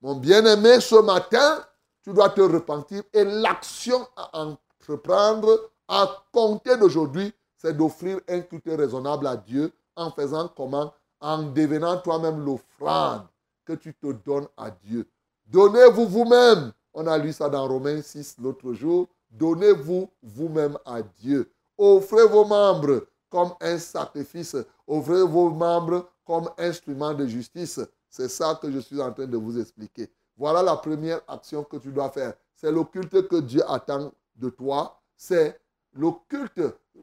Mon 0.01 0.15
bien-aimé, 0.15 0.79
ce 0.81 0.95
matin, 0.95 1.63
tu 2.03 2.11
dois 2.13 2.29
te 2.29 2.41
repentir 2.41 3.03
et 3.13 3.23
l'action 3.23 4.05
à 4.15 4.39
entreprendre 4.39 5.71
à 5.87 6.25
compter 6.31 6.77
d'aujourd'hui, 6.77 7.33
c'est 7.63 7.77
d'offrir 7.77 8.19
un 8.27 8.41
culte 8.41 8.67
raisonnable 8.67 9.25
à 9.25 9.37
Dieu 9.37 9.71
en 9.95 10.11
faisant 10.11 10.49
comment? 10.49 10.93
En 11.21 11.43
devenant 11.43 11.97
toi-même 11.97 12.43
l'offrande 12.43 13.27
que 13.63 13.73
tu 13.73 13.93
te 13.93 14.11
donnes 14.11 14.47
à 14.57 14.69
Dieu. 14.69 15.07
Donnez-vous 15.45 16.05
vous-même. 16.05 16.73
On 16.93 17.07
a 17.07 17.17
lu 17.17 17.31
ça 17.31 17.47
dans 17.47 17.65
Romains 17.65 18.01
6 18.01 18.35
l'autre 18.41 18.73
jour. 18.73 19.07
Donnez-vous 19.31 20.09
vous-même 20.21 20.77
à 20.85 21.01
Dieu. 21.01 21.49
Offrez 21.77 22.27
vos 22.27 22.43
membres 22.43 23.05
comme 23.29 23.53
un 23.61 23.77
sacrifice. 23.77 24.57
Offrez 24.85 25.23
vos 25.23 25.49
membres 25.49 26.09
comme 26.25 26.49
instrument 26.57 27.13
de 27.13 27.25
justice. 27.25 27.79
C'est 28.09 28.27
ça 28.27 28.59
que 28.61 28.69
je 28.69 28.79
suis 28.79 29.01
en 29.01 29.13
train 29.13 29.25
de 29.25 29.37
vous 29.37 29.57
expliquer. 29.57 30.11
Voilà 30.35 30.61
la 30.61 30.75
première 30.75 31.21
action 31.29 31.63
que 31.63 31.77
tu 31.77 31.93
dois 31.93 32.09
faire. 32.09 32.33
C'est 32.55 32.71
le 32.71 32.83
culte 32.83 33.27
que 33.29 33.37
Dieu 33.37 33.61
attend 33.65 34.11
de 34.35 34.49
toi. 34.49 34.99
C'est 35.15 35.57
le 35.93 36.09
culte. 36.29 36.61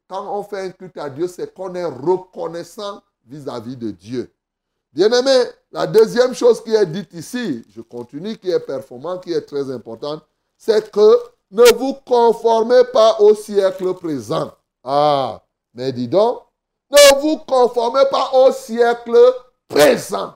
Quand 0.09 0.39
on 0.39 0.43
fait 0.43 0.61
un 0.61 0.71
culte 0.71 0.97
à 0.99 1.11
Dieu, 1.11 1.29
c'est 1.29 1.53
qu'on 1.55 1.75
est 1.75 1.85
reconnaissant 1.85 3.03
vis-à-vis 3.27 3.77
de 3.77 3.91
Dieu. 3.91 4.33
Bien-aimé, 4.93 5.45
la 5.71 5.87
deuxième 5.87 6.35
chose 6.35 6.63
qui 6.63 6.75
est 6.75 6.87
dite 6.87 7.13
ici, 7.15 7.65
je 7.69 7.81
continue, 7.81 8.37
qui 8.37 8.51
est 8.51 8.61
performant, 8.61 9.19
qui 9.19 9.33
est 9.33 9.43
très 9.43 9.71
importante, 9.71 10.25
c'est 10.57 10.91
que 10.91 11.17
ne 11.51 11.65
vous 11.77 11.95
conformez 12.07 12.85
pas 12.93 13.21
au 13.21 13.35
siècle 13.35 13.95
présent. 13.95 14.53
Ah, 14.83 15.43
mais 15.75 15.93
dis 15.93 16.09
donc, 16.09 16.43
ne 16.91 17.21
vous 17.21 17.39
conformez 17.39 18.05
pas 18.11 18.31
au 18.33 18.53
siècle 18.53 19.17
présent. 19.69 20.35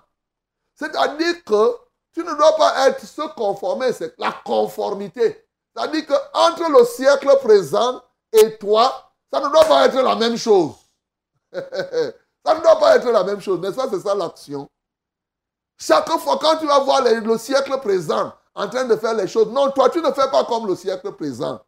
C'est-à-dire 0.74 1.42
que 1.44 1.76
tu 2.12 2.20
ne 2.20 2.34
dois 2.36 2.56
pas 2.56 2.88
être 2.88 3.04
se 3.04 3.22
conformer, 3.34 3.92
c'est 3.92 4.16
la 4.18 4.32
conformité. 4.44 5.44
C'est-à-dire 5.74 6.06
qu'entre 6.06 6.70
le 6.70 6.84
siècle 6.84 7.36
présent 7.42 8.00
et 8.34 8.58
toi, 8.58 9.12
ça 9.32 9.40
ne 9.40 9.48
doit 9.48 9.64
pas 9.64 9.86
être 9.86 10.00
la 10.02 10.16
même 10.16 10.36
chose. 10.36 10.72
ça 11.52 12.54
ne 12.54 12.60
doit 12.60 12.78
pas 12.78 12.96
être 12.96 13.10
la 13.10 13.24
même 13.24 13.40
chose, 13.40 13.58
mais 13.60 13.72
ça, 13.72 13.86
c'est 13.90 14.00
ça 14.00 14.14
l'action. 14.14 14.68
Chaque 15.78 16.08
fois, 16.18 16.38
quand 16.40 16.58
tu 16.58 16.66
vas 16.66 16.80
voir 16.80 17.02
le 17.02 17.38
siècle 17.38 17.78
présent 17.80 18.32
en 18.54 18.68
train 18.68 18.84
de 18.84 18.96
faire 18.96 19.14
les 19.14 19.26
choses, 19.26 19.48
non, 19.48 19.70
toi, 19.70 19.88
tu 19.90 20.00
ne 20.00 20.10
fais 20.12 20.30
pas 20.30 20.44
comme 20.44 20.66
le 20.66 20.76
siècle 20.76 21.12
présent. 21.12 21.60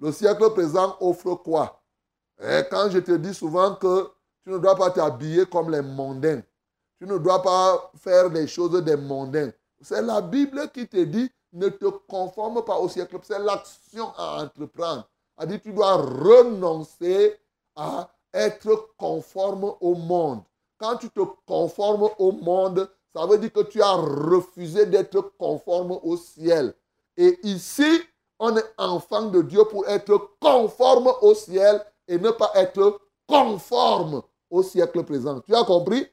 Le 0.00 0.12
siècle 0.12 0.50
présent 0.50 0.96
offre 1.00 1.34
quoi? 1.36 1.82
Et 2.40 2.62
quand 2.70 2.90
je 2.90 2.98
te 2.98 3.12
dis 3.12 3.32
souvent 3.32 3.74
que 3.74 4.10
tu 4.44 4.50
ne 4.50 4.58
dois 4.58 4.76
pas 4.76 4.90
t'habiller 4.90 5.46
comme 5.46 5.70
les 5.70 5.80
mondains, 5.80 6.42
tu 6.98 7.06
ne 7.06 7.16
dois 7.18 7.42
pas 7.42 7.90
faire 7.98 8.28
les 8.28 8.46
choses 8.46 8.82
des 8.82 8.96
mondains. 8.96 9.50
C'est 9.80 10.02
la 10.02 10.20
Bible 10.20 10.70
qui 10.72 10.86
te 10.86 11.02
dit 11.02 11.30
ne 11.52 11.68
te 11.68 11.86
conforme 11.86 12.62
pas 12.64 12.76
au 12.76 12.88
siècle. 12.88 13.18
C'est 13.22 13.38
l'action 13.38 14.12
à 14.16 14.42
entreprendre. 14.42 15.08
Elle 15.38 15.48
dit 15.48 15.60
tu 15.60 15.72
dois 15.72 15.96
renoncer 15.96 17.38
à 17.74 18.10
être 18.32 18.94
conforme 18.96 19.72
au 19.80 19.94
monde. 19.94 20.42
Quand 20.78 20.96
tu 20.96 21.10
te 21.10 21.20
conformes 21.46 22.08
au 22.18 22.32
monde, 22.32 22.88
ça 23.14 23.26
veut 23.26 23.38
dire 23.38 23.52
que 23.52 23.62
tu 23.62 23.80
as 23.80 23.92
refusé 23.92 24.86
d'être 24.86 25.20
conforme 25.38 25.98
au 26.02 26.16
ciel. 26.16 26.74
Et 27.16 27.38
ici, 27.44 28.02
on 28.38 28.56
est 28.56 28.74
enfant 28.76 29.26
de 29.26 29.40
Dieu 29.42 29.64
pour 29.64 29.88
être 29.88 30.36
conforme 30.38 31.10
au 31.22 31.34
ciel 31.34 31.82
et 32.06 32.18
ne 32.18 32.30
pas 32.30 32.50
être 32.54 33.00
conforme 33.26 34.22
au 34.50 34.62
siècle 34.62 35.02
présent. 35.02 35.40
Tu 35.40 35.54
as 35.54 35.64
compris? 35.64 36.06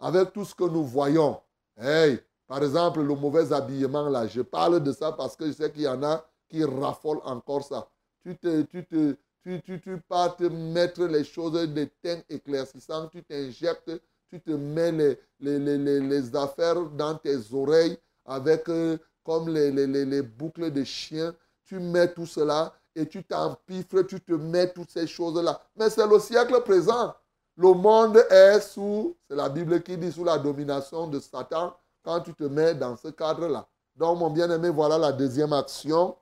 Avec 0.00 0.32
tout 0.32 0.44
ce 0.44 0.54
que 0.54 0.64
nous 0.64 0.82
voyons. 0.82 1.40
Hey, 1.76 2.18
par 2.46 2.62
exemple, 2.64 3.00
le 3.00 3.14
mauvais 3.14 3.52
habillement, 3.52 4.08
là, 4.08 4.26
je 4.26 4.40
parle 4.40 4.82
de 4.82 4.92
ça 4.92 5.12
parce 5.12 5.36
que 5.36 5.46
je 5.46 5.52
sais 5.52 5.70
qu'il 5.70 5.82
y 5.82 5.88
en 5.88 6.02
a 6.02 6.24
qui 6.48 6.64
raffolent 6.64 7.20
encore 7.24 7.62
ça. 7.62 7.88
Tu 8.22 8.36
te, 8.36 8.62
tu 8.62 8.84
te, 8.84 9.16
tu, 9.42 9.62
tu, 9.62 9.80
tu 9.80 9.96
pars 10.08 10.36
te 10.36 10.44
mettre 10.44 11.04
les 11.04 11.24
choses 11.24 11.52
de 11.52 11.84
teint 12.02 12.20
éclaircissant, 12.28 13.08
tu 13.08 13.22
t'injectes 13.22 13.90
tu 14.30 14.40
te 14.40 14.52
mets 14.52 14.92
les, 14.92 15.18
les, 15.40 16.36
affaires 16.36 16.82
dans 16.90 17.16
tes 17.16 17.36
oreilles 17.52 17.98
avec 18.24 18.68
euh, 18.68 18.96
comme 19.24 19.48
les, 19.48 20.22
boucles 20.22 20.70
de 20.70 20.84
chien. 20.84 21.34
Tu 21.64 21.78
mets 21.80 22.12
tout 22.12 22.26
cela 22.26 22.72
et 22.94 23.06
tu 23.06 23.24
t'empiffres, 23.24 24.02
tu 24.02 24.20
te 24.20 24.32
mets 24.32 24.72
toutes 24.72 24.90
ces 24.90 25.06
choses-là. 25.06 25.60
Mais 25.76 25.90
c'est 25.90 26.06
le 26.06 26.18
siècle 26.18 26.60
présent. 26.62 27.14
Le 27.56 27.72
monde 27.72 28.16
est 28.30 28.60
sous, 28.60 29.16
c'est 29.28 29.36
la 29.36 29.48
Bible 29.48 29.82
qui 29.82 29.96
dit, 29.98 30.12
sous 30.12 30.24
la 30.24 30.38
domination 30.38 31.08
de 31.08 31.18
Satan. 31.18 31.76
quand 32.02 32.20
tu 32.20 32.32
te 32.32 32.44
mets 32.44 32.74
dans 32.74 32.96
ce 32.96 33.08
cadre-là. 33.08 33.68
Donc, 33.96 34.18
mon 34.18 34.30
bien-aimé, 34.30 34.70
voilà 34.70 34.96
la 34.96 35.12
deuxième 35.12 35.52
action. 35.52 36.16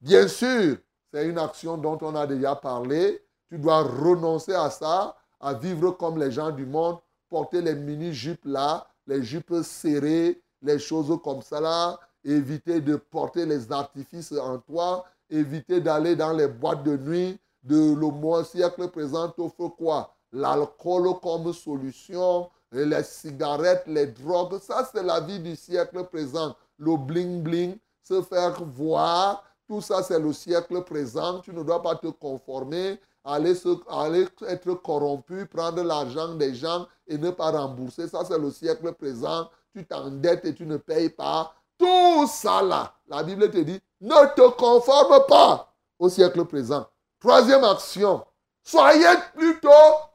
Bien 0.00 0.26
sûr, 0.26 0.78
c'est 1.12 1.26
une 1.26 1.38
action 1.38 1.76
dont 1.76 1.98
on 2.02 2.14
a 2.14 2.26
déjà 2.26 2.54
parlé. 2.54 3.22
Tu 3.48 3.58
dois 3.58 3.82
renoncer 3.82 4.54
à 4.54 4.70
ça, 4.70 5.16
à 5.40 5.54
vivre 5.54 5.90
comme 5.92 6.18
les 6.18 6.30
gens 6.30 6.50
du 6.50 6.66
monde, 6.66 6.98
porter 7.28 7.60
les 7.60 7.74
mini-jupes 7.74 8.44
là, 8.44 8.86
les 9.06 9.22
jupes 9.22 9.54
serrées, 9.62 10.40
les 10.62 10.78
choses 10.78 11.18
comme 11.24 11.42
ça 11.42 11.60
là, 11.60 11.98
éviter 12.24 12.80
de 12.80 12.96
porter 12.96 13.46
les 13.46 13.72
artifices 13.72 14.32
en 14.32 14.58
toi, 14.58 15.04
éviter 15.28 15.80
d'aller 15.80 16.14
dans 16.14 16.32
les 16.32 16.48
boîtes 16.48 16.84
de 16.84 16.96
nuit, 16.96 17.38
de 17.62 17.94
le 17.94 18.44
siècle 18.44 18.88
présent 18.88 19.32
offre 19.38 19.68
quoi? 19.68 20.14
L'alcool 20.32 21.18
comme 21.20 21.52
solution, 21.52 22.48
les 22.72 23.02
cigarettes, 23.02 23.84
les 23.86 24.06
drogues, 24.06 24.58
ça 24.60 24.88
c'est 24.92 25.02
la 25.02 25.20
vie 25.20 25.40
du 25.40 25.56
siècle 25.56 26.04
présent. 26.04 26.54
Le 26.78 26.92
bling-bling, 26.92 27.78
se 28.02 28.22
faire 28.22 28.62
voir, 28.64 29.44
tout 29.70 29.80
ça 29.80 30.02
c'est 30.02 30.18
le 30.18 30.32
siècle 30.32 30.82
présent. 30.82 31.38
Tu 31.38 31.52
ne 31.52 31.62
dois 31.62 31.80
pas 31.80 31.94
te 31.94 32.08
conformer, 32.08 32.98
aller, 33.24 33.54
se, 33.54 33.68
aller 33.88 34.26
être 34.48 34.74
corrompu, 34.74 35.46
prendre 35.46 35.84
l'argent 35.84 36.34
des 36.34 36.56
gens 36.56 36.88
et 37.06 37.16
ne 37.16 37.30
pas 37.30 37.52
rembourser. 37.52 38.08
Ça 38.08 38.24
c'est 38.24 38.36
le 38.36 38.50
siècle 38.50 38.92
présent. 38.94 39.48
Tu 39.72 39.86
t'endettes 39.86 40.44
et 40.44 40.56
tu 40.56 40.66
ne 40.66 40.76
payes 40.76 41.10
pas. 41.10 41.54
Tout 41.78 42.26
ça 42.26 42.62
là, 42.62 42.92
la 43.06 43.22
Bible 43.22 43.48
te 43.48 43.58
dit, 43.58 43.80
ne 44.00 44.34
te 44.34 44.50
conforme 44.56 45.24
pas 45.28 45.72
au 46.00 46.08
siècle 46.08 46.44
présent. 46.46 46.88
Troisième 47.20 47.62
action, 47.62 48.26
soyez 48.64 49.06
plutôt 49.36 49.68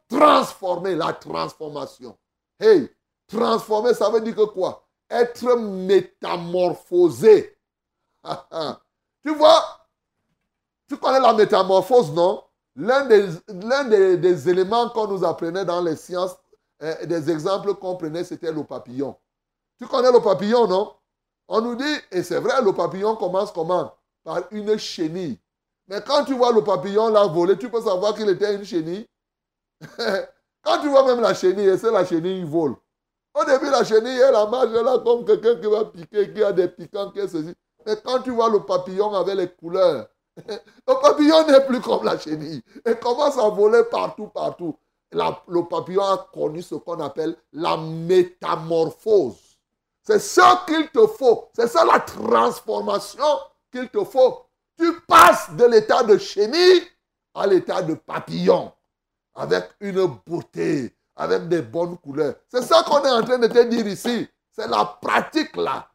transformés, 0.09 0.95
la 0.95 1.13
transformation. 1.13 2.17
Hey, 2.59 2.89
transformer, 3.25 3.93
ça 3.93 4.09
veut 4.09 4.19
dire 4.19 4.35
que 4.35 4.47
quoi? 4.47 4.85
Être 5.09 5.55
métamorphosé. 5.55 7.57
tu 9.25 9.33
vois, 9.33 9.63
tu 10.87 10.97
connais 10.97 11.19
la 11.19 11.33
métamorphose, 11.33 12.11
non? 12.11 12.43
L'un 12.75 13.05
des, 13.05 13.27
des, 13.47 14.17
des, 14.17 14.49
éléments 14.49 14.89
qu'on 14.89 15.07
nous 15.07 15.23
apprenait 15.23 15.65
dans 15.65 15.81
les 15.81 15.95
sciences, 15.95 16.35
euh, 16.83 17.05
des 17.05 17.31
exemples 17.31 17.73
qu'on 17.75 17.95
prenait, 17.95 18.23
c'était 18.23 18.51
le 18.51 18.63
papillon. 18.63 19.15
Tu 19.79 19.87
connais 19.87 20.11
le 20.11 20.19
papillon, 20.19 20.67
non? 20.67 20.93
On 21.47 21.61
nous 21.61 21.75
dit, 21.75 21.95
et 22.11 22.21
c'est 22.21 22.39
vrai, 22.39 22.61
le 22.61 22.73
papillon 22.73 23.15
commence 23.15 23.51
comment? 23.51 23.95
Par 24.23 24.43
une 24.51 24.77
chenille. 24.77 25.39
Mais 25.87 26.01
quand 26.05 26.25
tu 26.25 26.33
vois 26.33 26.51
le 26.51 26.63
papillon 26.63 27.09
là 27.09 27.25
voler, 27.25 27.57
tu 27.57 27.69
peux 27.69 27.81
savoir 27.81 28.13
qu'il 28.13 28.29
était 28.29 28.53
une 28.55 28.65
chenille. 28.65 29.07
quand 30.63 30.81
tu 30.81 30.89
vois 30.89 31.05
même 31.05 31.21
la 31.21 31.33
chenille, 31.33 31.77
c'est 31.79 31.91
la 31.91 32.05
chenille 32.05 32.43
qui 32.43 32.49
vole. 32.49 32.75
Au 33.33 33.43
début, 33.43 33.69
la 33.69 33.83
chenille, 33.83 34.19
elle 34.19 34.35
a 34.35 34.45
marche 34.45 34.69
là 34.69 34.99
comme 35.03 35.25
quelqu'un 35.25 35.55
qui 35.55 35.67
va 35.67 35.85
piquer, 35.85 36.31
qui 36.33 36.43
a 36.43 36.51
des 36.51 36.67
piquants, 36.67 37.11
qui 37.11 37.19
est 37.19 37.27
ceci. 37.27 37.55
Mais 37.85 37.95
quand 38.03 38.21
tu 38.21 38.31
vois 38.31 38.49
le 38.49 38.61
papillon 38.61 39.13
avec 39.13 39.35
les 39.35 39.49
couleurs, 39.49 40.07
le 40.37 41.01
papillon 41.01 41.47
n'est 41.47 41.65
plus 41.65 41.81
comme 41.81 42.03
la 42.03 42.17
chenille. 42.17 42.61
Il 42.85 42.95
commence 42.99 43.37
à 43.37 43.49
voler 43.49 43.83
partout, 43.89 44.27
partout. 44.27 44.77
le 45.11 45.61
papillon 45.67 46.03
a 46.03 46.29
connu 46.33 46.61
ce 46.61 46.75
qu'on 46.75 46.99
appelle 46.99 47.35
la 47.53 47.77
métamorphose. 47.77 49.37
C'est 50.01 50.19
ce 50.19 50.65
qu'il 50.65 50.89
te 50.89 51.07
faut. 51.07 51.49
C'est 51.53 51.67
ça 51.67 51.85
la 51.85 51.99
transformation 51.99 53.23
qu'il 53.71 53.89
te 53.89 54.03
faut 54.03 54.45
tu 54.77 54.99
passes 55.01 55.51
de 55.51 55.65
l'état 55.65 56.03
de 56.03 56.17
chenille 56.17 56.83
à 57.33 57.47
l'état 57.47 57.81
de 57.81 57.93
papillon, 57.95 58.71
avec 59.33 59.69
une 59.79 60.05
beauté, 60.25 60.95
avec 61.15 61.47
des 61.47 61.61
bonnes 61.61 61.97
couleurs. 61.97 62.35
C'est 62.49 62.61
ça 62.61 62.83
qu'on 62.83 63.03
est 63.03 63.09
en 63.11 63.23
train 63.23 63.37
de 63.37 63.47
te 63.47 63.63
dire 63.63 63.87
ici. 63.87 64.27
C'est 64.51 64.67
la 64.67 64.85
pratique 65.01 65.55
là. 65.57 65.89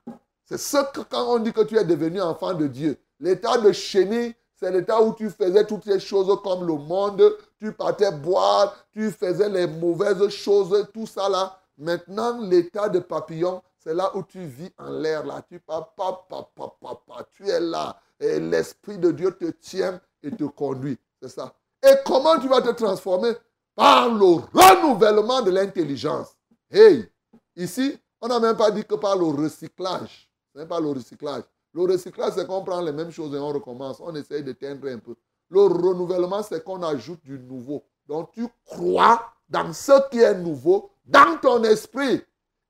C'est 0.51 0.59
ce 0.59 0.79
que 0.93 1.03
quand 1.03 1.33
on 1.33 1.39
dit 1.39 1.53
que 1.53 1.61
tu 1.61 1.79
es 1.79 1.85
devenu 1.85 2.21
enfant 2.21 2.55
de 2.55 2.67
Dieu. 2.67 2.99
L'état 3.21 3.57
de 3.59 3.71
chenille, 3.71 4.35
c'est 4.53 4.73
l'état 4.73 5.01
où 5.01 5.15
tu 5.15 5.31
faisais 5.31 5.65
toutes 5.65 5.85
ces 5.85 6.01
choses 6.01 6.37
comme 6.43 6.67
le 6.67 6.75
monde, 6.75 7.23
tu 7.61 7.71
partais 7.73 8.11
boire, 8.11 8.75
tu 8.93 9.13
faisais 9.13 9.49
les 9.49 9.69
mauvaises 9.69 10.29
choses, 10.31 10.89
tout 10.93 11.07
ça 11.07 11.29
là. 11.29 11.57
Maintenant, 11.79 12.41
l'état 12.41 12.89
de 12.89 12.99
papillon, 12.99 13.63
c'est 13.79 13.95
là 13.95 14.11
où 14.17 14.25
tu 14.25 14.45
vis 14.45 14.73
en 14.77 14.91
l'air 14.91 15.25
là. 15.25 15.41
Tu 15.49 15.61
papa, 15.61 16.27
papa, 16.29 16.75
papa, 16.81 17.25
tu 17.31 17.49
es 17.49 17.61
là 17.61 17.97
et 18.19 18.41
l'Esprit 18.41 18.99
de 18.99 19.13
Dieu 19.13 19.31
te 19.31 19.51
tient 19.53 20.01
et 20.21 20.33
te 20.33 20.43
conduit. 20.43 20.99
C'est 21.23 21.29
ça. 21.29 21.55
Et 21.81 21.95
comment 22.05 22.41
tu 22.41 22.49
vas 22.49 22.61
te 22.61 22.71
transformer? 22.71 23.35
Par 23.77 24.09
le 24.09 24.25
renouvellement 24.53 25.43
de 25.43 25.53
l'intelligence. 25.53 26.35
Hey, 26.69 27.09
ici, 27.55 27.97
on 28.21 28.27
n'a 28.27 28.41
même 28.41 28.57
pas 28.57 28.73
dit 28.73 28.85
que 28.85 28.97
par 28.97 29.17
le 29.17 29.27
recyclage. 29.27 30.30
Ce 30.53 30.59
n'est 30.59 30.67
pas 30.67 30.81
le 30.81 30.89
recyclage. 30.89 31.45
Le 31.73 31.83
recyclage, 31.83 32.33
c'est 32.35 32.47
qu'on 32.47 32.65
prend 32.65 32.81
les 32.81 32.93
mêmes 32.93 33.11
choses 33.11 33.35
et 33.35 33.39
on 33.39 33.49
recommence. 33.49 34.01
On 34.01 34.15
essaye 34.15 34.43
de 34.43 34.53
teindre 34.53 34.89
un 34.89 34.99
peu. 34.99 35.15
Le 35.49 35.61
renouvellement, 35.61 36.43
c'est 36.43 36.63
qu'on 36.65 36.83
ajoute 36.83 37.23
du 37.25 37.39
nouveau. 37.39 37.85
Donc, 38.07 38.33
tu 38.33 38.47
crois 38.65 39.33
dans 39.49 39.73
ce 39.73 40.09
qui 40.11 40.21
est 40.21 40.35
nouveau 40.35 40.91
dans 41.05 41.39
ton 41.41 41.63
esprit. 41.65 42.23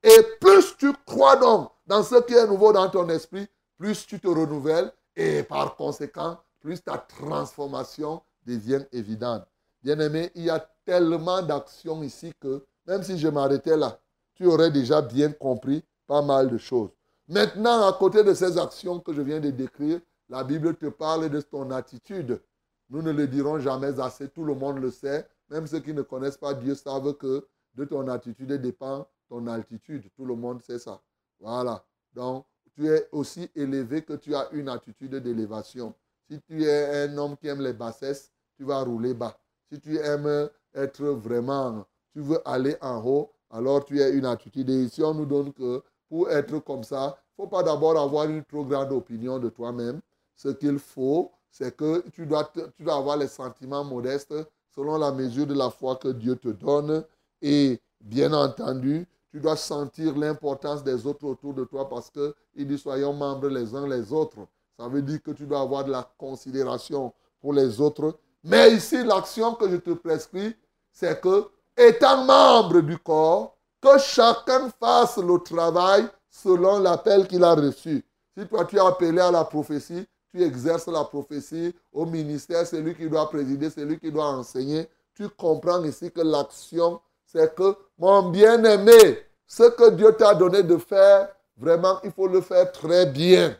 Et 0.03 0.23
plus 0.41 0.77
tu 0.79 0.93
crois 1.07 1.37
donc 1.37 1.71
dans 1.87 2.03
ce 2.03 2.23
qui 2.23 2.35
est 2.35 2.47
nouveau 2.47 2.73
dans 2.73 2.89
ton 2.89 3.09
esprit, 3.09 3.47
plus 3.77 4.07
tu 4.07 4.19
te 4.19 4.29
renouvelles 4.29 4.93
et 5.17 5.43
par 5.43 5.77
conséquent, 5.77 6.39
plus 6.61 6.83
ta 6.83 6.97
transformation 6.99 8.23
devient 8.47 8.85
évidente. 8.93 9.45
Bien-aimé, 9.83 10.31
il 10.35 10.45
y 10.45 10.51
a 10.51 10.61
tellement 10.85 11.43
d'actions 11.43 12.03
ici 12.03 12.33
que 12.41 12.65
même 12.87 13.03
si 13.03 13.19
je 13.19 13.29
m'arrêtais 13.29 13.77
là, 13.77 13.99
tu 14.35 14.47
aurais 14.47 14.71
déjà 14.71 15.03
bien 15.03 15.33
compris 15.33 15.85
pas 16.07 16.23
mal 16.23 16.49
de 16.49 16.59
choses. 16.59 16.91
Maintenant, 17.31 17.87
à 17.87 17.93
côté 17.93 18.25
de 18.25 18.35
ces 18.35 18.59
actions 18.59 18.99
que 18.99 19.13
je 19.13 19.23
viens 19.23 19.39
de 19.39 19.51
décrire, 19.51 20.01
la 20.29 20.43
Bible 20.43 20.75
te 20.75 20.87
parle 20.87 21.31
de 21.31 21.41
ton 21.41 21.71
attitude. 21.71 22.43
Nous 22.89 23.03
ne 23.03 23.13
le 23.13 23.29
dirons 23.29 23.61
jamais 23.61 24.01
assez, 24.01 24.29
tout 24.29 24.43
le 24.43 24.57
monde 24.57 24.79
le 24.79 24.91
sait. 24.91 25.29
Même 25.49 25.69
ceux 25.69 25.79
qui 25.79 25.95
ne 25.95 26.03
connaissent 26.03 26.37
pas 26.37 26.55
Dieu 26.55 26.75
savent 26.75 27.15
que 27.15 27.47
de 27.77 27.85
ton 27.85 28.09
attitude 28.09 28.53
dépend 28.55 29.07
ton 29.29 29.47
altitude. 29.47 30.11
Tout 30.17 30.25
le 30.25 30.35
monde 30.35 30.61
sait 30.61 30.81
ça. 30.81 31.01
Voilà. 31.39 31.85
Donc, 32.15 32.47
tu 32.75 32.89
es 32.89 33.09
aussi 33.13 33.49
élevé 33.55 34.03
que 34.03 34.15
tu 34.15 34.35
as 34.35 34.49
une 34.51 34.69
attitude 34.69 35.15
d'élévation. 35.15 35.95
Si 36.29 36.41
tu 36.41 36.65
es 36.65 37.05
un 37.05 37.17
homme 37.17 37.37
qui 37.37 37.47
aime 37.47 37.61
les 37.61 37.75
bassesses, 37.75 38.33
tu 38.57 38.65
vas 38.65 38.83
rouler 38.83 39.15
bas. 39.15 39.39
Si 39.71 39.79
tu 39.79 39.97
aimes 39.99 40.51
être 40.75 41.05
vraiment, 41.05 41.87
tu 42.13 42.23
veux 42.23 42.41
aller 42.45 42.77
en 42.81 43.01
haut, 43.07 43.33
alors 43.51 43.85
tu 43.85 44.03
as 44.03 44.09
une 44.09 44.27
attitude. 44.27 44.69
Et 44.69 44.83
ici, 44.83 45.01
on 45.05 45.15
nous 45.15 45.27
donne 45.27 45.53
que 45.53 45.81
pour 46.11 46.29
être 46.31 46.59
comme 46.59 46.83
ça, 46.83 47.17
il 47.39 47.43
ne 47.43 47.47
faut 47.47 47.51
pas 47.51 47.63
d'abord 47.63 47.99
avoir 47.99 48.27
une 48.27 48.45
trop 48.45 48.65
grande 48.65 48.93
opinion 48.93 49.39
de 49.39 49.49
toi-même. 49.49 50.01
Ce 50.35 50.49
qu'il 50.49 50.79
faut, 50.79 51.31
c'est 51.51 51.77
que 51.77 52.05
tu 52.11 52.27
dois, 52.27 52.51
tu 52.77 52.83
dois 52.83 52.97
avoir 52.97 53.17
les 53.17 53.29
sentiments 53.29 53.85
modestes 53.85 54.35
selon 54.75 54.99
la 54.99 55.13
mesure 55.13 55.47
de 55.47 55.55
la 55.55 55.71
foi 55.71 55.97
que 55.97 56.09
Dieu 56.09 56.37
te 56.37 56.49
donne. 56.49 57.05
Et 57.41 57.81
bien 58.01 58.33
entendu, 58.33 59.07
tu 59.31 59.39
dois 59.39 59.57
sentir 59.57 60.17
l'importance 60.19 60.83
des 60.83 61.07
autres 61.07 61.25
autour 61.25 61.55
de 61.55 61.65
toi 61.65 61.89
parce 61.89 62.11
qu'il 62.11 62.67
dit 62.67 62.79
soyons 62.79 63.13
membres 63.13 63.49
les 63.49 63.75
uns 63.75 63.87
les 63.87 64.13
autres. 64.13 64.41
Ça 64.77 64.89
veut 64.89 65.03
dire 65.03 65.23
que 65.23 65.31
tu 65.31 65.47
dois 65.47 65.61
avoir 65.61 65.85
de 65.85 65.93
la 65.93 66.11
considération 66.19 67.13
pour 67.41 67.53
les 67.53 67.81
autres. 67.81 68.19
Mais 68.43 68.73
ici, 68.73 69.05
l'action 69.05 69.55
que 69.55 69.69
je 69.71 69.77
te 69.77 69.91
prescris, 69.91 70.57
c'est 70.91 71.21
que, 71.21 71.49
étant 71.77 72.25
membre 72.25 72.81
du 72.81 72.99
corps, 72.99 73.57
que 73.81 73.99
chacun 73.99 74.71
fasse 74.79 75.17
le 75.19 75.39
travail 75.39 76.07
selon 76.31 76.79
l'appel 76.79 77.27
qu'il 77.27 77.45
a 77.45 77.55
reçu. 77.55 78.05
Si 78.37 78.47
toi 78.47 78.65
tu 78.65 78.77
es 78.77 78.81
appelé 78.81 79.21
à 79.21 79.31
la 79.31 79.45
prophétie, 79.45 80.07
tu 80.31 80.43
exerces 80.43 80.87
la 80.87 81.05
prophétie 81.05 81.75
au 81.93 82.07
ministère, 82.07 82.67
c'est 82.67 82.81
lui 82.81 82.95
qui 82.95 83.09
doit 83.09 83.29
présider, 83.29 83.71
c'est 83.71 83.85
lui 83.85 83.99
qui 83.99 84.13
doit 84.13 84.27
enseigner. 84.27 84.89
Tu 85.15 85.29
comprends 85.29 85.83
ici 85.85 86.11
que 86.11 86.21
l'action 86.21 87.01
c'est 87.33 87.55
que, 87.55 87.77
mon 87.97 88.31
bien-aimé, 88.31 89.25
ce 89.47 89.63
que 89.71 89.91
Dieu 89.91 90.13
t'a 90.17 90.35
donné 90.35 90.65
de 90.65 90.77
faire, 90.79 91.29
vraiment, 91.57 92.01
il 92.03 92.11
faut 92.11 92.27
le 92.27 92.41
faire 92.41 92.73
très 92.73 93.07
bien. 93.07 93.57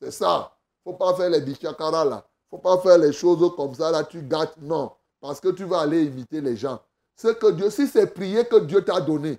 C'est 0.00 0.10
ça. 0.10 0.58
Il 0.84 0.90
ne 0.90 0.92
faut 0.92 0.98
pas 0.98 1.14
faire 1.14 1.30
les 1.30 1.40
bichakara 1.40 2.04
là. 2.04 2.26
Il 2.26 2.56
ne 2.56 2.58
faut 2.58 2.62
pas 2.62 2.78
faire 2.78 2.98
les 2.98 3.12
choses 3.12 3.54
comme 3.54 3.74
ça 3.74 3.92
là, 3.92 4.02
tu 4.02 4.22
gâtes. 4.22 4.56
Non. 4.60 4.90
Parce 5.20 5.40
que 5.40 5.48
tu 5.50 5.64
vas 5.64 5.80
aller 5.80 6.02
imiter 6.04 6.40
les 6.40 6.56
gens. 6.56 6.80
Ce 7.14 7.28
que 7.28 7.52
Dieu, 7.52 7.70
si 7.70 7.86
c'est 7.86 8.08
prier 8.08 8.44
que 8.44 8.56
Dieu 8.56 8.84
t'a 8.84 9.00
donné. 9.00 9.38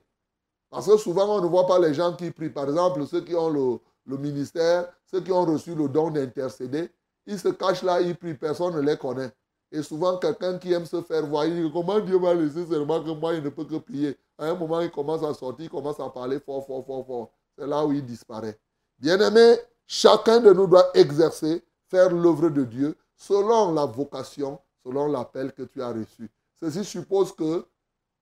Parce 0.69 0.88
que 0.88 0.97
souvent, 0.97 1.38
on 1.38 1.41
ne 1.41 1.47
voit 1.47 1.65
pas 1.65 1.80
les 1.80 1.93
gens 1.93 2.13
qui 2.13 2.32
prient. 2.32 2.49
Par 2.49 2.65
exemple, 2.69 3.06
ceux 3.08 3.21
qui 3.21 3.36
ont 3.36 3.49
le, 3.49 4.17
ministère, 4.17 4.91
ceux 5.06 5.21
qui 5.21 5.32
ont 5.32 5.45
reçu 5.45 5.75
le 5.75 5.88
don 5.88 6.12
d'intercéder, 6.12 6.89
ils 7.25 7.39
se 7.39 7.49
cachent 7.49 7.84
là, 7.84 8.01
ils 8.01 8.15
prient, 8.15 8.34
personne 8.34 8.75
ne 8.75 8.82
les 8.82 8.97
connaît. 8.97 9.32
Et 9.71 9.82
souvent, 9.82 10.17
quelqu'un 10.17 10.58
qui 10.58 10.71
aime 10.71 10.86
se 10.86 11.01
faire 11.01 11.25
voir, 11.25 11.45
il 11.45 11.63
dit 11.63 11.71
comment 11.71 11.99
Dieu 11.99 12.17
m'a 12.19 12.34
laissé 12.34 12.65
seulement 12.65 13.03
que 13.03 13.12
moi, 13.12 13.34
il 13.34 13.43
ne 13.43 13.49
peut 13.49 13.65
que 13.65 13.75
prier. 13.75 14.17
À 14.38 14.45
un 14.45 14.56
moment, 14.56 14.80
il 14.80 14.91
commence 14.91 15.23
à 15.23 15.34
sortir, 15.34 15.65
il 15.65 15.69
commence 15.69 15.99
à 15.99 16.10
parler 16.10 16.39
fort, 16.39 16.65
fort, 16.65 16.86
fort, 16.86 17.06
fort. 17.06 17.32
C'est 17.58 17.67
là 17.67 17.86
où 17.86 17.91
il 17.91 18.06
disparaît. 18.06 18.58
Bien-aimé, 18.99 19.58
chacun 19.86 20.39
de 20.39 20.53
nous 20.53 20.67
doit 20.67 20.89
exercer, 20.93 21.63
faire 21.89 22.12
l'œuvre 22.12 22.49
de 22.49 22.63
Dieu 22.63 22.95
selon 23.15 23.73
la 23.73 23.86
vocation, 23.86 24.60
selon 24.86 25.08
l'appel 25.08 25.51
que 25.51 25.63
tu 25.63 25.82
as 25.82 25.91
reçu. 25.91 26.30
Ceci 26.60 26.86
suppose 26.86 27.34
que 27.34 27.65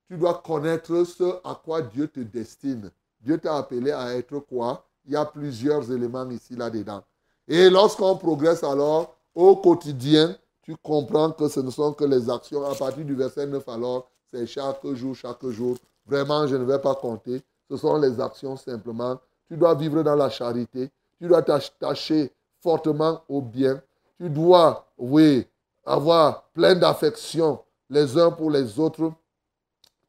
tu 0.08 0.18
dois 0.18 0.42
connaître 0.46 1.04
ce 1.04 1.40
à 1.44 1.60
quoi 1.64 1.82
Dieu 1.82 2.08
te 2.08 2.20
destine. 2.20 2.92
Dieu 3.22 3.38
t'a 3.38 3.58
appelé 3.58 3.92
à 3.92 4.16
être 4.16 4.40
quoi? 4.40 4.86
Il 5.06 5.14
y 5.14 5.16
a 5.16 5.26
plusieurs 5.26 5.92
éléments 5.92 6.30
ici, 6.30 6.56
là-dedans. 6.56 7.04
Et 7.48 7.70
lorsqu'on 7.70 8.16
progresse 8.18 8.64
alors 8.64 9.16
au 9.34 9.56
quotidien, 9.58 10.36
tu 10.62 10.76
comprends 10.78 11.32
que 11.32 11.48
ce 11.48 11.60
ne 11.60 11.70
sont 11.70 11.94
que 11.94 12.06
les 12.06 12.30
actions. 12.30 12.66
À 12.66 12.74
partir 12.74 13.06
du 13.06 13.14
verset 13.14 13.46
9, 13.46 13.68
alors, 13.70 14.10
c'est 14.32 14.48
chaque 14.48 14.86
jour, 14.94 15.16
chaque 15.16 15.46
jour. 15.48 15.78
Vraiment, 16.08 16.48
je 16.48 16.56
ne 16.56 16.64
vais 16.64 16.80
pas 16.80 16.96
compter. 16.96 17.42
Ce 17.70 17.78
sont 17.78 17.98
les 17.98 18.20
actions 18.20 18.56
simplement. 18.58 19.20
Tu 19.48 19.58
dois 19.58 19.76
vivre 19.76 20.02
dans 20.02 20.16
la 20.16 20.30
charité. 20.30 20.90
Tu 21.20 21.28
dois 21.28 21.42
t'attacher 21.42 22.32
fortement 22.62 23.22
au 23.30 23.42
bien. 23.42 23.82
Tu 24.18 24.30
dois, 24.30 24.88
oui, 24.98 25.46
avoir 25.86 26.44
plein 26.54 26.76
d'affection 26.76 27.60
les 27.90 28.18
uns 28.18 28.32
pour 28.32 28.50
les 28.50 28.80
autres. 28.80 29.12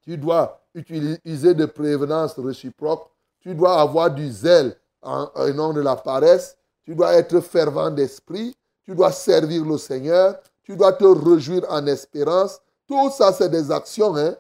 Tu 0.07 0.16
dois 0.16 0.61
utiliser 0.73 1.53
de 1.55 1.66
prévenance 1.66 2.38
réciproque. 2.38 3.11
Tu 3.40 3.57
dois 3.57 3.81
avoir 3.81 4.09
du 4.09 4.31
zèle 4.31 4.77
en, 5.03 5.29
nom 5.53 5.73
de 5.73 5.81
la 5.81 5.97
paresse. 5.97 6.57
Tu 6.85 6.95
dois 6.95 7.14
être 7.14 7.40
fervent 7.40 7.90
d'esprit. 7.90 8.55
Tu 8.85 8.95
dois 8.95 9.11
servir 9.11 9.64
le 9.64 9.77
Seigneur. 9.77 10.37
Tu 10.62 10.77
dois 10.77 10.92
te 10.92 11.05
réjouir 11.05 11.64
en 11.69 11.85
espérance. 11.88 12.61
Tout 12.87 13.11
ça, 13.11 13.33
c'est 13.33 13.49
des 13.49 13.69
actions. 13.73 14.14
Hein? 14.16 14.37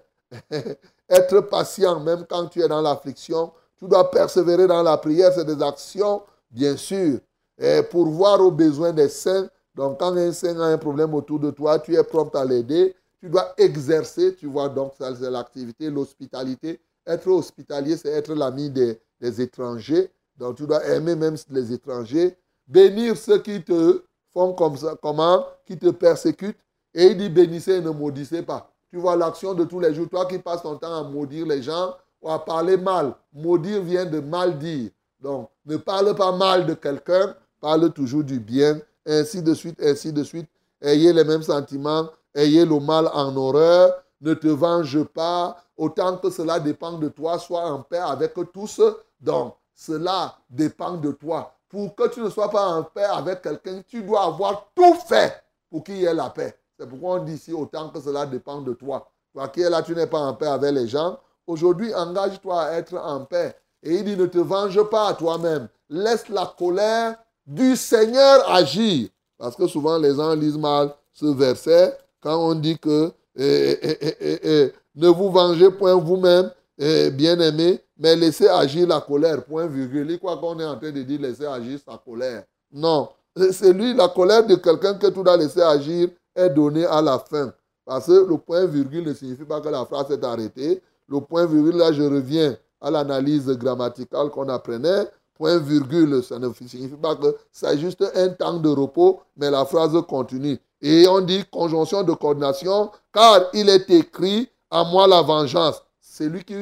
être 1.08 1.40
patient, 1.40 1.98
même 1.98 2.24
quand 2.28 2.46
tu 2.46 2.62
es 2.62 2.68
dans 2.68 2.80
l'affliction. 2.80 3.50
Tu 3.76 3.88
dois 3.88 4.08
persévérer 4.08 4.68
dans 4.68 4.84
la 4.84 4.96
prière. 4.98 5.32
C'est 5.34 5.44
des 5.44 5.60
actions, 5.60 6.22
bien 6.48 6.76
sûr. 6.76 7.18
Et 7.58 7.82
pour 7.82 8.06
voir 8.06 8.40
aux 8.40 8.52
besoins 8.52 8.92
des 8.92 9.08
saints. 9.08 9.48
Donc, 9.74 9.98
quand 9.98 10.16
un 10.16 10.32
saint 10.32 10.60
a 10.60 10.66
un 10.66 10.78
problème 10.78 11.12
autour 11.12 11.40
de 11.40 11.50
toi, 11.50 11.80
tu 11.80 11.96
es 11.96 12.04
prompt 12.04 12.34
à 12.36 12.44
l'aider. 12.44 12.94
Tu 13.20 13.28
dois 13.30 13.54
exercer, 13.56 14.34
tu 14.36 14.46
vois, 14.46 14.68
donc 14.68 14.92
ça 14.98 15.14
c'est 15.14 15.30
l'activité, 15.30 15.90
l'hospitalité. 15.90 16.80
Être 17.06 17.28
hospitalier, 17.28 17.96
c'est 17.96 18.10
être 18.10 18.34
l'ami 18.34 18.68
des, 18.70 19.00
étrangers. 19.40 20.10
Donc, 20.36 20.56
tu 20.56 20.66
dois 20.66 20.84
aimer 20.86 21.14
même 21.14 21.36
les 21.50 21.72
étrangers. 21.72 22.36
Bénir 22.66 23.16
ceux 23.16 23.38
qui 23.38 23.62
te 23.62 24.02
font 24.32 24.52
comme 24.52 24.76
ça, 24.76 24.96
comment 25.00 25.46
Qui 25.64 25.78
te 25.78 25.90
persécutent. 25.90 26.58
Et 26.92 27.06
il 27.06 27.16
dit 27.16 27.28
bénissez 27.28 27.74
et 27.74 27.80
ne 27.80 27.90
maudissez 27.90 28.42
pas. 28.42 28.72
Tu 28.90 28.96
vois 28.98 29.16
l'action 29.16 29.54
de 29.54 29.64
tous 29.64 29.80
les 29.80 29.94
jours. 29.94 30.08
Toi 30.08 30.26
qui 30.26 30.38
passes 30.38 30.62
ton 30.62 30.76
temps 30.76 30.94
à 30.94 31.08
maudire 31.08 31.46
les 31.46 31.62
gens 31.62 31.94
ou 32.20 32.30
à 32.30 32.44
parler 32.44 32.76
mal. 32.76 33.14
Maudire 33.32 33.82
vient 33.82 34.06
de 34.06 34.20
mal 34.20 34.58
dire. 34.58 34.90
Donc, 35.20 35.50
ne 35.64 35.76
parle 35.76 36.14
pas 36.14 36.32
mal 36.32 36.66
de 36.66 36.74
quelqu'un, 36.74 37.34
parle 37.60 37.92
toujours 37.92 38.24
du 38.24 38.38
bien, 38.40 38.80
ainsi 39.06 39.42
de 39.42 39.54
suite, 39.54 39.80
ainsi 39.82 40.12
de 40.12 40.22
suite. 40.24 40.48
Ayez 40.80 41.12
les 41.12 41.24
mêmes 41.24 41.42
sentiments, 41.42 42.10
ayez 42.36 42.64
le 42.64 42.78
mal 42.78 43.10
en 43.12 43.34
horreur, 43.36 43.94
ne 44.20 44.34
te 44.34 44.48
venge 44.48 45.02
pas, 45.04 45.56
autant 45.76 46.16
que 46.18 46.30
cela 46.30 46.60
dépend 46.60 46.92
de 46.92 47.08
toi, 47.08 47.38
sois 47.38 47.64
en 47.70 47.82
paix 47.82 47.98
avec 47.98 48.34
tous. 48.52 48.80
Donc, 49.20 49.54
cela 49.74 50.36
dépend 50.48 50.92
de 50.92 51.12
toi. 51.12 51.52
Pour 51.68 51.94
que 51.94 52.08
tu 52.08 52.20
ne 52.20 52.30
sois 52.30 52.50
pas 52.50 52.66
en 52.66 52.82
paix 52.84 53.04
avec 53.04 53.42
quelqu'un, 53.42 53.82
tu 53.86 54.02
dois 54.02 54.24
avoir 54.24 54.68
tout 54.74 54.94
fait 55.06 55.42
pour 55.70 55.82
qu'il 55.82 55.98
y 55.98 56.04
ait 56.04 56.14
la 56.14 56.30
paix. 56.30 56.56
C'est 56.78 56.88
pourquoi 56.88 57.16
on 57.16 57.24
dit 57.24 57.34
ici, 57.34 57.52
autant 57.52 57.88
que 57.88 58.00
cela 58.00 58.26
dépend 58.26 58.60
de 58.60 58.72
toi. 58.74 59.08
Toi 59.32 59.48
qui 59.48 59.62
es 59.62 59.70
là, 59.70 59.82
tu 59.82 59.94
n'es 59.94 60.06
pas 60.06 60.20
en 60.20 60.34
paix 60.34 60.46
avec 60.46 60.72
les 60.72 60.88
gens. 60.88 61.18
Aujourd'hui, 61.46 61.94
engage-toi 61.94 62.62
à 62.62 62.72
être 62.74 62.96
en 62.96 63.24
paix. 63.24 63.56
Et 63.82 63.96
il 63.96 64.04
dit, 64.04 64.16
ne 64.16 64.26
te 64.26 64.38
venge 64.38 64.82
pas 64.84 65.08
à 65.08 65.14
toi-même. 65.14 65.68
Laisse 65.88 66.28
la 66.28 66.46
colère 66.58 67.16
du 67.46 67.76
Seigneur 67.76 68.50
agir. 68.50 69.08
Parce 69.38 69.54
que 69.54 69.66
souvent, 69.66 69.98
les 69.98 70.14
gens 70.14 70.34
lisent 70.34 70.58
mal 70.58 70.94
ce 71.12 71.26
verset 71.26 71.98
quand 72.20 72.36
on 72.36 72.54
dit 72.54 72.78
que 72.78 73.12
eh, 73.36 73.78
eh, 73.82 74.38
eh, 74.42 74.72
ne 74.94 75.08
vous 75.08 75.30
vengez 75.30 75.70
point 75.70 75.94
vous-même, 75.94 76.50
bien-aimés, 76.78 77.80
mais 77.98 78.16
laissez 78.16 78.48
agir 78.48 78.86
la 78.86 79.00
colère, 79.00 79.44
point 79.44 79.66
virgule. 79.66 80.18
Quoi 80.18 80.36
qu'on 80.36 80.58
est 80.58 80.64
en 80.64 80.76
train 80.76 80.90
de 80.90 81.02
dire, 81.02 81.20
laissez 81.20 81.46
agir 81.46 81.78
sa 81.84 81.96
colère. 81.98 82.44
Non, 82.72 83.08
c'est 83.50 83.72
lui, 83.72 83.94
la 83.94 84.08
colère 84.08 84.46
de 84.46 84.54
quelqu'un 84.56 84.94
que 84.94 85.06
tu 85.06 85.22
dois 85.22 85.36
laisser 85.36 85.62
agir 85.62 86.08
est 86.34 86.50
donnée 86.50 86.84
à 86.84 87.00
la 87.00 87.18
fin. 87.18 87.52
Parce 87.84 88.06
que 88.06 88.26
le 88.28 88.36
point 88.36 88.66
virgule 88.66 89.04
ne 89.04 89.14
signifie 89.14 89.44
pas 89.44 89.60
que 89.60 89.68
la 89.68 89.84
phrase 89.84 90.10
est 90.10 90.24
arrêtée. 90.24 90.82
Le 91.08 91.20
point 91.20 91.46
virgule, 91.46 91.76
là, 91.76 91.92
je 91.92 92.02
reviens 92.02 92.56
à 92.80 92.90
l'analyse 92.90 93.46
grammaticale 93.46 94.28
qu'on 94.30 94.48
apprenait. 94.48 95.08
Point 95.34 95.58
virgule, 95.58 96.22
ça 96.22 96.38
ne 96.38 96.52
signifie 96.52 96.96
pas 96.96 97.14
que 97.14 97.36
c'est 97.52 97.78
juste 97.78 98.04
un 98.14 98.28
temps 98.30 98.58
de 98.58 98.68
repos, 98.68 99.20
mais 99.36 99.50
la 99.50 99.64
phrase 99.64 99.96
continue. 100.08 100.58
Et 100.88 101.08
on 101.08 101.20
dit 101.20 101.44
conjonction 101.50 102.04
de 102.04 102.12
coordination, 102.12 102.92
car 103.12 103.46
il 103.52 103.68
est 103.68 103.90
écrit 103.90 104.48
à 104.70 104.84
moi 104.84 105.08
la 105.08 105.20
vengeance. 105.20 105.82
C'est 105.98 106.28
lui 106.28 106.44
qui, 106.44 106.54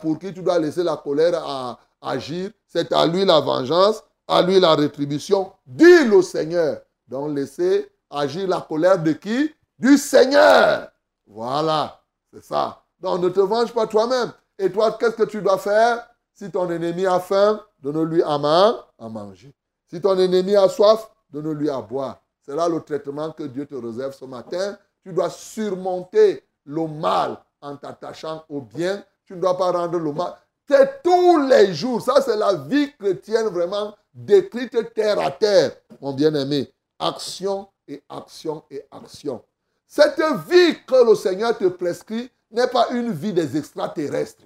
pour 0.00 0.18
qui 0.18 0.34
tu 0.34 0.42
dois 0.42 0.58
laisser 0.58 0.82
la 0.82 0.96
colère 0.96 1.78
agir. 2.02 2.50
C'est 2.66 2.92
à 2.92 3.06
lui 3.06 3.24
la 3.24 3.38
vengeance, 3.38 4.02
à 4.26 4.42
lui 4.42 4.58
la 4.58 4.74
rétribution. 4.74 5.52
Dit 5.64 6.04
le 6.04 6.20
Seigneur. 6.20 6.80
Donc 7.06 7.36
laissez 7.36 7.88
agir 8.10 8.48
la 8.48 8.60
colère 8.60 9.00
de 9.00 9.12
qui? 9.12 9.54
Du 9.78 9.98
Seigneur. 9.98 10.88
Voilà, 11.24 12.00
c'est 12.32 12.42
ça. 12.42 12.82
Donc 12.98 13.20
ne 13.20 13.28
te 13.28 13.38
venge 13.38 13.72
pas 13.72 13.86
toi-même. 13.86 14.32
Et 14.58 14.68
toi, 14.72 14.96
qu'est-ce 14.98 15.14
que 15.14 15.22
tu 15.22 15.40
dois 15.40 15.58
faire? 15.58 16.04
Si 16.32 16.50
ton 16.50 16.68
ennemi 16.70 17.06
a 17.06 17.20
faim, 17.20 17.60
donne-lui 17.80 18.20
à 18.24 18.36
manger. 18.36 19.54
Si 19.88 20.00
ton 20.00 20.18
ennemi 20.18 20.56
a 20.56 20.68
soif, 20.68 21.08
donne-lui 21.30 21.70
à 21.70 21.80
boire. 21.80 22.18
C'est 22.44 22.54
là 22.54 22.68
le 22.68 22.80
traitement 22.80 23.32
que 23.32 23.44
Dieu 23.44 23.66
te 23.66 23.74
réserve 23.74 24.14
ce 24.14 24.24
matin. 24.26 24.78
Tu 25.02 25.12
dois 25.12 25.30
surmonter 25.30 26.44
le 26.64 26.86
mal 26.86 27.38
en 27.60 27.76
t'attachant 27.76 28.44
au 28.48 28.60
bien. 28.60 29.02
Tu 29.24 29.34
ne 29.34 29.40
dois 29.40 29.56
pas 29.56 29.70
rendre 29.70 29.98
le 29.98 30.12
mal. 30.12 30.34
C'est 30.68 31.02
tous 31.02 31.46
les 31.46 31.72
jours. 31.74 32.02
Ça, 32.02 32.20
c'est 32.20 32.36
la 32.36 32.54
vie 32.54 32.92
chrétienne 32.98 33.46
vraiment 33.46 33.94
décrite 34.12 34.94
terre 34.94 35.18
à 35.18 35.30
terre, 35.30 35.72
mon 36.00 36.12
bien-aimé. 36.12 36.70
Action 36.98 37.68
et 37.88 38.02
action 38.08 38.62
et 38.70 38.84
action. 38.90 39.42
Cette 39.86 40.20
vie 40.48 40.84
que 40.86 41.08
le 41.08 41.14
Seigneur 41.14 41.56
te 41.56 41.68
prescrit 41.68 42.30
n'est 42.50 42.68
pas 42.68 42.88
une 42.90 43.10
vie 43.12 43.32
des 43.32 43.56
extraterrestres. 43.56 44.44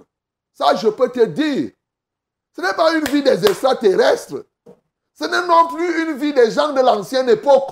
Ça, 0.53 0.75
je 0.77 0.89
peux 0.89 1.11
te 1.11 1.25
dire. 1.25 1.71
Ce 2.55 2.61
n'est 2.61 2.75
pas 2.75 2.95
une 2.97 3.05
vie 3.05 3.23
des 3.23 3.45
extraterrestres. 3.45 4.45
Ce 5.15 5.25
n'est 5.25 5.47
non 5.47 5.69
plus 5.69 6.03
une 6.03 6.17
vie 6.17 6.33
des 6.33 6.51
gens 6.51 6.73
de 6.73 6.81
l'ancienne 6.81 7.29
époque. 7.29 7.71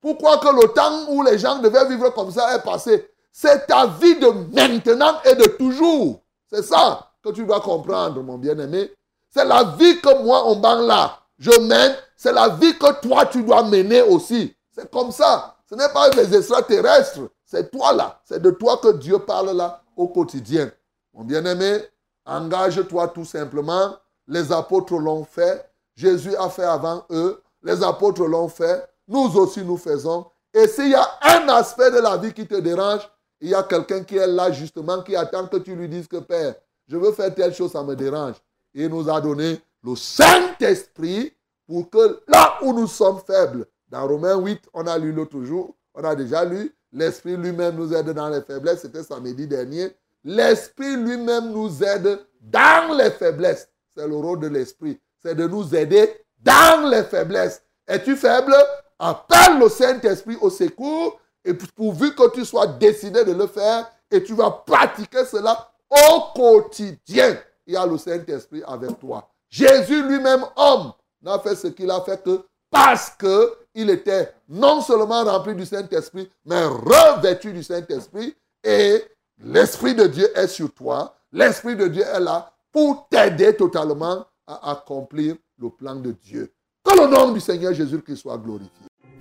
Pourquoi 0.00 0.38
que 0.38 0.48
le 0.48 0.72
temps 0.72 1.10
où 1.10 1.22
les 1.22 1.38
gens 1.38 1.58
devaient 1.58 1.88
vivre 1.88 2.10
comme 2.10 2.30
ça 2.30 2.54
est 2.54 2.62
passé? 2.62 3.10
C'est 3.32 3.66
ta 3.66 3.86
vie 3.86 4.18
de 4.18 4.28
maintenant 4.54 5.20
et 5.24 5.34
de 5.34 5.44
toujours. 5.44 6.22
C'est 6.50 6.62
ça 6.62 7.10
que 7.22 7.30
tu 7.30 7.44
dois 7.44 7.60
comprendre, 7.60 8.22
mon 8.22 8.38
bien-aimé. 8.38 8.92
C'est 9.30 9.44
la 9.44 9.64
vie 9.78 10.00
que 10.00 10.22
moi, 10.22 10.44
en 10.44 10.56
bas 10.56 10.76
là, 10.76 11.18
je 11.38 11.50
mène. 11.60 11.94
C'est 12.16 12.32
la 12.32 12.48
vie 12.48 12.76
que 12.78 13.00
toi, 13.00 13.26
tu 13.26 13.42
dois 13.42 13.62
mener 13.62 14.02
aussi. 14.02 14.54
C'est 14.74 14.90
comme 14.90 15.12
ça. 15.12 15.56
Ce 15.68 15.74
n'est 15.74 15.88
pas 15.90 16.08
les 16.10 16.34
extraterrestres. 16.34 17.20
C'est 17.44 17.70
toi 17.70 17.92
là. 17.92 18.20
C'est 18.24 18.40
de 18.40 18.50
toi 18.50 18.78
que 18.78 18.92
Dieu 18.92 19.18
parle 19.18 19.50
là 19.56 19.82
au 19.96 20.08
quotidien. 20.08 20.70
Mon 21.12 21.24
bien-aimé, 21.24 21.82
engage-toi 22.24 23.08
tout 23.08 23.24
simplement. 23.24 23.94
Les 24.26 24.52
apôtres 24.52 24.94
l'ont 24.94 25.24
fait. 25.24 25.68
Jésus 25.94 26.34
a 26.36 26.48
fait 26.48 26.64
avant 26.64 27.04
eux. 27.10 27.42
Les 27.62 27.82
apôtres 27.82 28.24
l'ont 28.24 28.48
fait. 28.48 28.88
Nous 29.08 29.36
aussi 29.36 29.64
nous 29.64 29.78
faisons. 29.78 30.26
Et 30.52 30.68
s'il 30.68 30.90
y 30.90 30.94
a 30.94 31.08
un 31.22 31.48
aspect 31.48 31.90
de 31.90 31.98
la 31.98 32.16
vie 32.16 32.32
qui 32.32 32.46
te 32.46 32.56
dérange, 32.56 33.08
il 33.40 33.50
y 33.50 33.54
a 33.54 33.62
quelqu'un 33.62 34.04
qui 34.04 34.16
est 34.16 34.26
là 34.26 34.52
justement, 34.52 35.02
qui 35.02 35.16
attend 35.16 35.46
que 35.46 35.56
tu 35.56 35.74
lui 35.74 35.88
dises 35.88 36.06
que 36.06 36.18
Père, 36.18 36.54
je 36.86 36.96
veux 36.96 37.12
faire 37.12 37.34
telle 37.34 37.54
chose, 37.54 37.72
ça 37.72 37.82
me 37.82 37.94
dérange. 37.94 38.36
il 38.74 38.88
nous 38.88 39.08
a 39.08 39.20
donné 39.20 39.60
le 39.84 39.94
Saint-Esprit 39.96 41.32
pour 41.66 41.88
que 41.90 42.20
là 42.28 42.58
où 42.62 42.72
nous 42.72 42.86
sommes 42.86 43.20
faibles, 43.26 43.66
dans 43.88 44.06
Romains 44.06 44.36
8, 44.36 44.64
on 44.74 44.86
a 44.86 44.98
lu 44.98 45.12
l'autre 45.12 45.42
jour, 45.42 45.74
on 45.94 46.02
a 46.02 46.14
déjà 46.14 46.44
lu, 46.44 46.74
l'Esprit 46.92 47.36
lui-même 47.36 47.76
nous 47.76 47.94
aide 47.94 48.10
dans 48.10 48.28
les 48.28 48.42
faiblesses, 48.42 48.80
c'était 48.82 49.02
samedi 49.02 49.46
dernier. 49.46 49.94
L'Esprit 50.24 50.96
lui-même 50.96 51.52
nous 51.52 51.82
aide 51.82 52.18
dans 52.40 52.96
les 52.96 53.10
faiblesses. 53.10 53.68
C'est 53.96 54.06
le 54.06 54.16
rôle 54.16 54.40
de 54.40 54.48
l'Esprit, 54.48 54.98
c'est 55.22 55.34
de 55.34 55.46
nous 55.46 55.74
aider 55.74 56.24
dans 56.38 56.88
les 56.88 57.04
faiblesses. 57.04 57.62
Es-tu 57.86 58.16
faible? 58.16 58.54
Appelle 58.98 59.58
le 59.60 59.68
Saint-Esprit 59.68 60.36
au 60.40 60.50
secours 60.50 61.20
et 61.44 61.54
pourvu 61.54 62.14
que 62.14 62.30
tu 62.32 62.44
sois 62.44 62.66
décidé 62.66 63.24
de 63.24 63.32
le 63.32 63.46
faire 63.46 63.90
et 64.10 64.22
tu 64.22 64.34
vas 64.34 64.50
pratiquer 64.50 65.24
cela 65.24 65.70
au 65.90 66.32
quotidien. 66.34 67.36
Il 67.66 67.74
y 67.74 67.76
a 67.76 67.86
le 67.86 67.98
Saint-Esprit 67.98 68.62
avec 68.66 68.98
toi. 68.98 69.28
Jésus 69.48 70.02
lui-même, 70.02 70.44
homme, 70.56 70.92
n'a 71.22 71.38
fait 71.38 71.54
ce 71.54 71.68
qu'il 71.68 71.90
a 71.90 72.00
fait 72.00 72.22
que 72.22 72.44
parce 72.70 73.10
qu'il 73.10 73.90
était 73.90 74.32
non 74.48 74.80
seulement 74.80 75.24
rempli 75.24 75.54
du 75.54 75.64
Saint-Esprit, 75.64 76.30
mais 76.44 76.64
revêtu 76.64 77.52
du 77.52 77.62
Saint-Esprit 77.62 78.34
et 78.62 79.04
l'Esprit 79.38 79.94
de 79.94 80.06
Dieu 80.06 80.28
est 80.36 80.48
sur 80.48 80.72
toi. 80.72 81.14
L'Esprit 81.32 81.76
de 81.76 81.88
Dieu 81.88 82.02
est 82.02 82.20
là 82.20 82.52
pour 82.72 83.08
t'aider 83.08 83.54
totalement 83.56 84.26
à 84.46 84.72
accomplir 84.72 85.36
le 85.58 85.70
plan 85.70 85.94
de 85.94 86.12
Dieu. 86.12 86.52
Que 86.84 86.98
le 86.98 87.06
nom 87.06 87.32
du 87.32 87.40
Seigneur 87.40 87.72
Jésus-Christ 87.72 88.16
soit 88.16 88.38
glorifié. 88.38 88.87